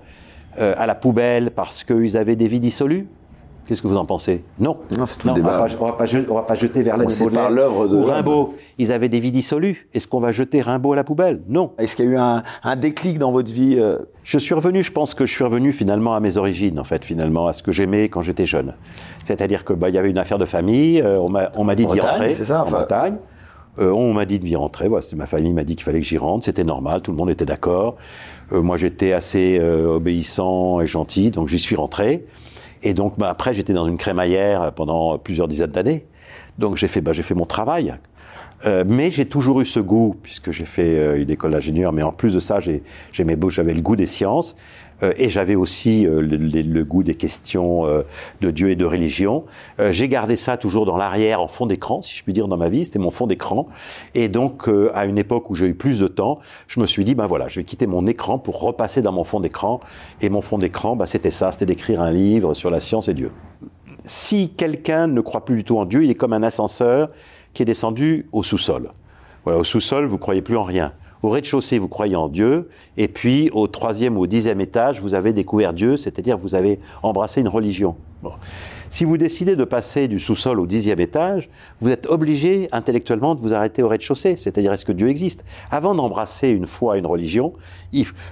[0.57, 3.07] à la poubelle parce qu'ils avaient des vies dissolues?
[3.67, 4.77] Qu'est-ce que vous en pensez Non.
[4.97, 5.59] Non, c'est tout le débat.
[5.79, 8.55] On ne va, pas jeter Verlaine et Baudelaire ou Rimbaud.
[8.77, 9.89] Ils avaient des vies dissolues.
[9.93, 11.41] Est-ce qu'on va jeter Rimbaud à la poubelle?
[11.49, 11.73] Non.
[11.77, 12.17] Est-ce qu'il y a eu
[12.63, 13.97] un, déclic dans votre vie euh?
[14.23, 17.03] Je suis revenu, je pense que je suis revenu finalement à mes origines, en fait,
[17.03, 18.73] finalement, à ce que j'aimais quand j'étais jeune.
[19.23, 22.31] C'est-à-dire qu'il bah, y avait une affaire de famille, euh, on m'a dit d'y rentrer.
[22.33, 23.15] c'est ça, en Bretagne.
[23.77, 26.43] on m'a dit d'y rentrer, voilà, ma famille m'a dit qu'il fallait que j'y rentre,
[26.45, 27.95] c'était normal, tout le monde était d'accord.
[28.51, 32.25] Euh, moi, j'étais assez euh, obéissant et gentil, donc j'y suis rentré.
[32.83, 36.05] Et donc, bah, après, j'étais dans une crémaillère pendant plusieurs dizaines d'années.
[36.57, 37.95] Donc, j'ai fait, bah, j'ai fait mon travail.
[38.65, 42.01] Euh, mais j'ai toujours eu ce goût, puisque j'ai fait euh, une école d'ingénieur, mais
[42.01, 44.55] en plus de ça, j'avais le goût des sciences.
[45.03, 48.03] Euh, et j'avais aussi euh, le, goût des questions euh,
[48.41, 49.45] de Dieu et de religion.
[49.91, 52.69] J'ai gardé ça toujours dans l'arrière, en fond d'écran, si je puis dire, dans ma
[52.69, 52.85] vie.
[52.85, 53.67] C'était mon fond d'écran.
[54.15, 57.15] Et donc, à une époque où j'ai eu plus de temps, je me suis dit,
[57.15, 59.79] ben voilà, je vais quitter mon écran pour repasser dans mon fond d'écran.
[60.21, 63.13] Et mon fond d'écran, ben, c'était ça, c'était d'écrire un livre sur la science et
[63.13, 63.31] Dieu.
[64.03, 67.09] Si quelqu'un ne croit plus du tout en Dieu, il est comme un ascenseur
[67.53, 68.91] qui est descendu au sous-sol.
[69.43, 70.93] Voilà, au sous-sol, vous croyez plus en rien.
[71.23, 75.15] Au rez-de-chaussée, vous croyez en Dieu, et puis au troisième ou au dixième étage, vous
[75.15, 77.95] avez découvert Dieu, c'est-à-dire vous avez embrassé une religion.
[78.89, 81.49] Si vous décidez de passer du sous-sol au dixième étage,
[81.81, 85.43] vous êtes obligé intellectuellement de vous arrêter au rez-de-chaussée, c'est-à-dire est-ce que Dieu existe?
[85.71, 87.53] Avant d'embrasser une foi, une religion,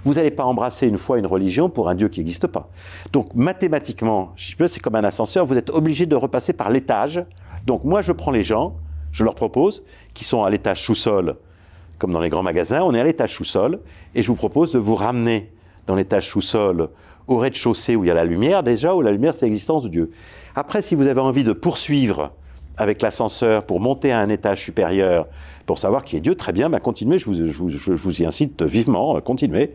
[0.03, 2.69] vous n'allez pas embrasser une foi, une religion pour un Dieu qui n'existe pas.
[3.13, 7.23] Donc mathématiquement, c'est comme un ascenseur, vous êtes obligé de repasser par l'étage.
[7.65, 8.75] Donc moi, je prends les gens,
[9.11, 9.83] je leur propose,
[10.13, 11.35] qui sont à l'étage sous-sol,
[11.97, 13.79] comme dans les grands magasins, on est à l'étage sous-sol,
[14.13, 15.51] et je vous propose de vous ramener
[15.87, 16.89] dans l'étage sous-sol
[17.27, 19.89] au rez-de-chaussée où il y a la lumière, déjà, où la lumière, c'est l'existence de
[19.89, 20.11] Dieu.
[20.55, 22.31] Après, si vous avez envie de poursuivre
[22.77, 25.27] avec l'ascenseur pour monter à un étage supérieur,
[25.65, 29.71] pour savoir qui est Dieu, très bien, bah continuez, je vous, y incite vivement, continuez.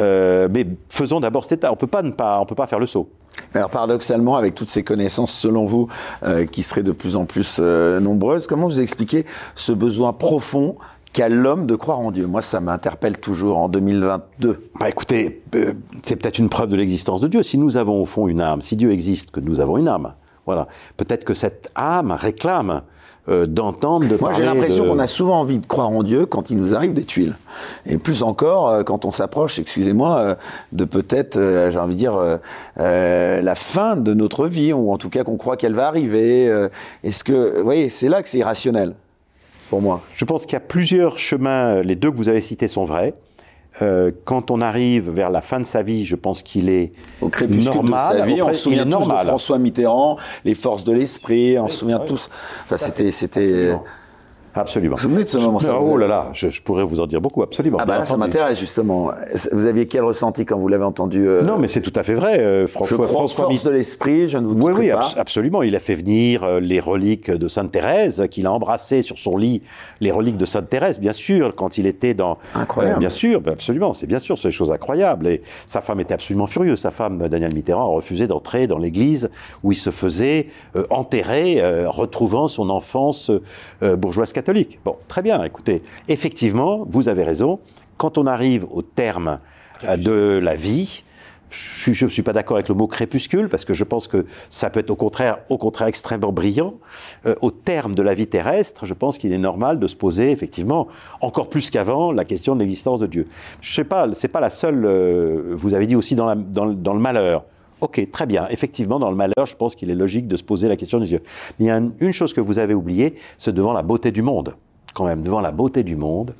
[0.00, 2.78] Euh, mais faisons d'abord cet état, on peut pas ne pas, on peut pas faire
[2.78, 3.08] le saut.
[3.54, 5.88] Alors paradoxalement, avec toutes ces connaissances, selon vous,
[6.22, 10.76] euh, qui seraient de plus en plus euh, nombreuses, comment vous expliquez ce besoin profond
[11.12, 14.58] qu'a l'homme de croire en Dieu Moi, ça m'interpelle toujours en 2022.
[14.80, 17.42] Bah écoutez, euh, c'est peut-être une preuve de l'existence de Dieu.
[17.42, 20.14] Si nous avons au fond une âme, si Dieu existe, que nous avons une âme,
[20.46, 20.66] voilà.
[20.96, 22.82] Peut-être que cette âme réclame
[23.28, 26.50] euh, d'entendre, de Moi, j'ai l'impression qu'on a souvent envie de croire en Dieu quand
[26.50, 27.36] il nous arrive des tuiles.
[27.86, 30.34] Et plus encore, euh, quand on s'approche, excusez-moi, euh,
[30.72, 31.38] de peut-être,
[31.70, 32.18] j'ai envie de dire,
[32.76, 36.50] la fin de notre vie, ou en tout cas qu'on croit qu'elle va arriver.
[37.04, 38.94] Est-ce que, vous voyez, c'est là que c'est irrationnel,
[39.72, 40.02] pour moi.
[40.14, 43.14] Je pense qu'il y a plusieurs chemins, les deux que vous avez cités sont vrais.
[43.80, 46.92] Euh, quand on arrive vers la fin de sa vie, je pense qu'il est
[47.22, 48.16] au crépuscule normal.
[48.16, 48.42] de sa vie.
[48.42, 51.58] on se souvient tous de François Mitterrand, les forces de l'esprit.
[51.58, 52.28] On se souvient tous.
[52.64, 53.74] Enfin, c'était, c'était.
[54.54, 54.96] Absolument.
[54.96, 57.20] Vous vous souvenez de ce moment ça Oh là là, je, pourrais vous en dire
[57.20, 57.78] beaucoup, absolument.
[57.80, 59.10] Ah bah ça m'intéresse justement.
[59.52, 62.12] Vous aviez quel ressenti quand vous l'avez entendu euh, Non, mais c'est tout à fait
[62.12, 62.40] vrai.
[62.40, 65.14] Euh, François, je crois François force de l'esprit, je ne vous oui, oui, pas.
[65.16, 65.62] absolument.
[65.62, 69.38] Il a fait venir euh, les reliques de Sainte Thérèse, qu'il a embrassé sur son
[69.38, 69.62] lit,
[70.00, 72.36] les reliques de Sainte Thérèse, bien sûr, quand il était dans.
[72.54, 73.00] Incroyable.
[73.00, 73.94] bien sûr, ben, absolument.
[73.94, 75.28] C'est bien sûr, c'est des choses incroyables.
[75.28, 76.80] Et sa femme était absolument furieuse.
[76.80, 79.30] Sa femme, Daniel Mitterrand, a refusé d'entrer dans l'église
[79.62, 80.48] où il se faisait
[80.90, 83.30] enterrer, retrouvant son enfance
[83.80, 84.41] bourgeoise catholique.
[84.84, 87.60] Bon, très bien, écoutez, effectivement, vous avez raison,
[87.96, 89.38] quand on arrive au terme
[89.84, 91.04] euh, de la vie,
[91.52, 94.70] je ne suis pas d'accord avec le mot crépuscule parce que je pense que ça
[94.70, 96.74] peut être au contraire, au contraire extrêmement brillant.
[97.26, 100.30] Euh, au terme de la vie terrestre, je pense qu'il est normal de se poser
[100.30, 100.88] effectivement
[101.20, 103.26] encore plus qu'avant la question de l'existence de Dieu.
[103.60, 104.84] Je sais pas, c'est pas la seule.
[104.84, 107.44] Euh, vous avez dit aussi dans, dans, le malheur.
[107.82, 108.46] Ok, très bien.
[108.48, 111.04] Effectivement, dans le malheur, je pense qu'il est logique de se poser la question de
[111.04, 111.20] Dieu.
[111.58, 114.22] Mais il y a une chose que vous avez oubliée, c'est devant la beauté du
[114.22, 114.54] monde
[114.94, 116.34] quand même devant la beauté du monde,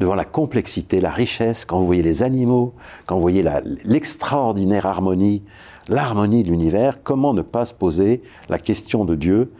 [0.00, 2.72] devant la complexité, la richesse, quand vous voyez les animaux,
[3.04, 3.44] quand vous voyez
[3.84, 5.42] l'extraordinaire harmonie,
[5.88, 9.52] l'harmonie de l'univers, comment ne pas se poser la question de Dieu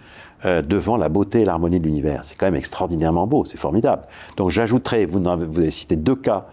[0.46, 2.24] euh, devant la beauté et l'harmonie de l'univers?
[2.24, 4.06] C'est quand même extraordinairement beau, c'est formidable.
[4.38, 6.46] Donc j'ajouterai, vous, vous avez cité deux cas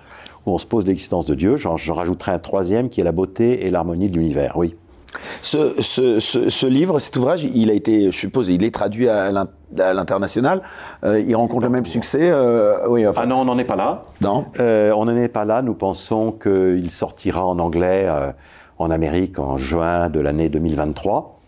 [0.45, 3.65] où on se pose l'existence de Dieu, j'en rajouterai un troisième qui est la beauté
[3.65, 4.75] et l'harmonie de l'univers, oui.
[5.41, 9.31] Ce, ce, ce, livre, cet ouvrage, il a été, je suppose, il est traduit à
[9.71, 10.61] l'international.
[11.05, 12.31] Euh, il rencontre le même succès.
[12.31, 14.03] Euh, oui, ah non, on n'en est pas là.
[14.21, 14.45] Non.
[14.59, 15.61] Euh, on n'en est pas là.
[15.61, 18.09] Nous pensons qu'il sortira en anglais
[18.77, 21.39] en Amérique en juin de l'année 2023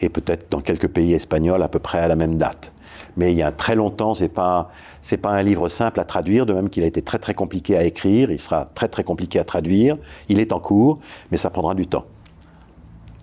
[0.00, 2.72] et peut-être dans quelques pays espagnols à peu près à la même date.
[3.16, 6.46] Mais il y a très longtemps, c'est pas c'est pas un livre simple à traduire,
[6.46, 8.30] de même qu'il a été très très compliqué à écrire.
[8.30, 9.96] Il sera très très compliqué à traduire.
[10.28, 10.98] Il est en cours,
[11.30, 12.04] mais ça prendra du temps.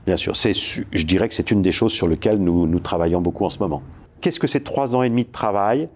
[0.06, 3.46] Bien sûr, je dirais que c'est une des choses sur lesquelles nous, nous travaillons beaucoup
[3.46, 3.82] en ce moment.
[4.20, 5.90] Qu'est-ce que c'est trois ans et demi de travail?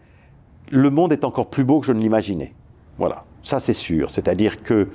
[0.70, 2.54] Le monde est encore plus beau que je ne l'imaginais.
[2.98, 4.10] Voilà, ça c'est sûr.
[4.10, 4.90] C'est-à-dire que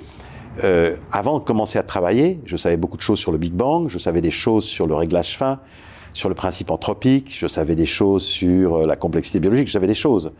[0.63, 3.87] euh, avant de commencer à travailler, je savais beaucoup de choses sur le Big Bang,
[3.87, 5.59] je savais des choses sur le réglage fin,
[6.13, 9.87] sur le principe anthropique, je savais des choses sur euh, la complexité biologique, je savais
[9.87, 10.31] des choses.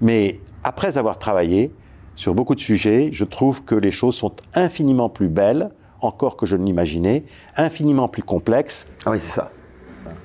[0.00, 1.72] Mais après avoir travaillé
[2.14, 5.70] sur beaucoup de sujets, je trouve que les choses sont infiniment plus belles
[6.00, 7.24] encore que je ne l'imaginais,
[7.56, 8.86] infiniment plus complexe.
[9.04, 9.50] Ah oui, c'est ça.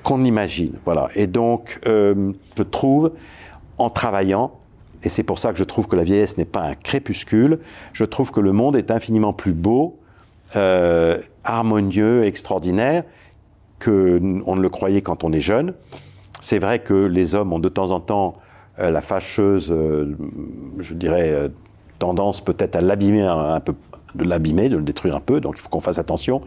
[0.02, 0.74] Qu'on imagine.
[0.84, 1.08] Voilà.
[1.14, 3.12] Et donc, euh, je trouve,
[3.78, 4.52] en travaillant,
[5.02, 7.58] et c'est pour ça que je trouve que la vieillesse n'est pas un crépuscule,
[7.92, 9.98] je trouve que le monde est infiniment plus beau,
[10.54, 13.04] euh, harmonieux, extraordinaire,
[13.82, 15.74] qu'on ne le croyait quand on est jeune.
[16.40, 18.36] C'est vrai que les hommes ont de temps en temps
[18.78, 19.74] euh, la fâcheuse,
[20.78, 21.50] je dirais,
[21.98, 23.74] tendance peut-être à l'abîmer un, peu
[24.14, 26.40] de l'abîmer, de le détruire un peu, donc il faut qu'on fasse attention.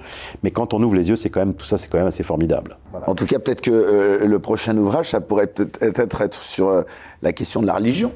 [0.44, 2.24] Mais quand on ouvre les yeux, c'est quand même tout ça, c'est quand même assez
[2.24, 2.78] formidable.
[3.08, 6.84] En tout cas, peut-être que euh, le prochain ouvrage, ça pourrait peut-être être sur euh,
[7.22, 8.12] la question de la religion.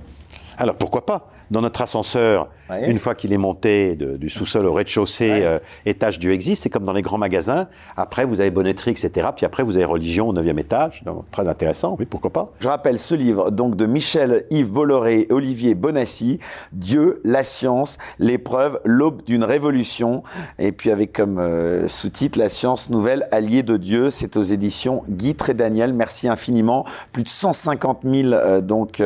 [0.58, 1.32] Alors pourquoi pas?
[1.52, 2.50] Dans notre ascenseur,
[2.88, 6.84] une fois qu'il est monté du sous-sol au rez-de-chaussée, euh, étage Dieu existe, c'est comme
[6.84, 7.68] dans les grands magasins.
[7.98, 9.30] Après, vous avez bonneterie, etc.
[9.36, 11.04] Puis après, vous avez religion au 9e étage.
[11.04, 12.52] Donc, très intéressant, oui, pourquoi pas.
[12.60, 16.40] Je rappelle ce livre donc de Michel Yves Bolloré et Olivier Bonassi,
[16.72, 20.24] Dieu, la science, l'épreuve, l'aube d'une révolution.
[20.60, 24.10] Et puis avec comme euh, sous-titre La science nouvelle alliée de Dieu.
[24.10, 25.94] C'est aux éditions Guy et Daniel.
[25.94, 26.86] Merci infiniment.
[27.12, 29.02] Plus de 150 000 euh, donc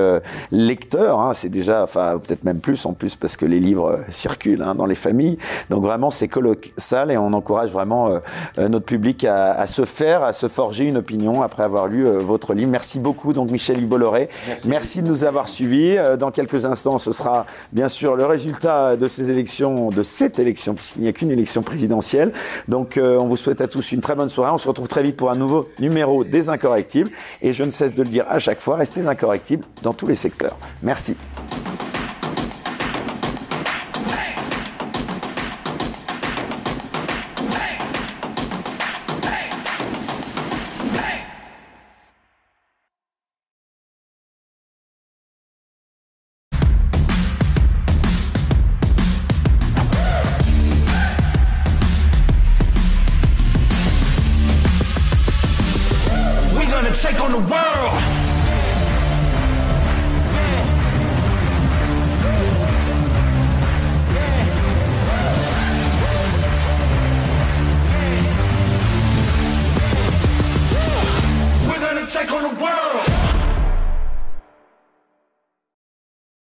[0.52, 1.20] lecteurs.
[1.20, 1.34] Hein.
[1.34, 4.76] c'est déjà, enfin peut-être même plus en plus parce que les livres euh, circulent hein,
[4.76, 5.38] dans les familles.
[5.70, 8.20] Donc vraiment, c'est colossal et on encourage vraiment euh,
[8.58, 12.54] euh, notre public à, se faire, à se forger une opinion après avoir lu votre
[12.54, 12.72] livre.
[12.72, 14.30] Merci beaucoup, donc Michel Bolloré.
[14.48, 14.70] Merci.
[14.70, 15.98] Merci de nous avoir suivis.
[16.18, 20.74] Dans quelques instants, ce sera bien sûr le résultat de ces élections, de cette élection,
[20.74, 22.32] puisqu'il n'y a qu'une élection présidentielle.
[22.68, 24.52] Donc on vous souhaite à tous une très bonne soirée.
[24.52, 27.12] On se retrouve très vite pour un nouveau numéro des Incorrectibles.
[27.42, 30.16] Et je ne cesse de le dire à chaque fois, restez incorrectibles dans tous les
[30.16, 30.58] secteurs.
[30.82, 31.16] Merci.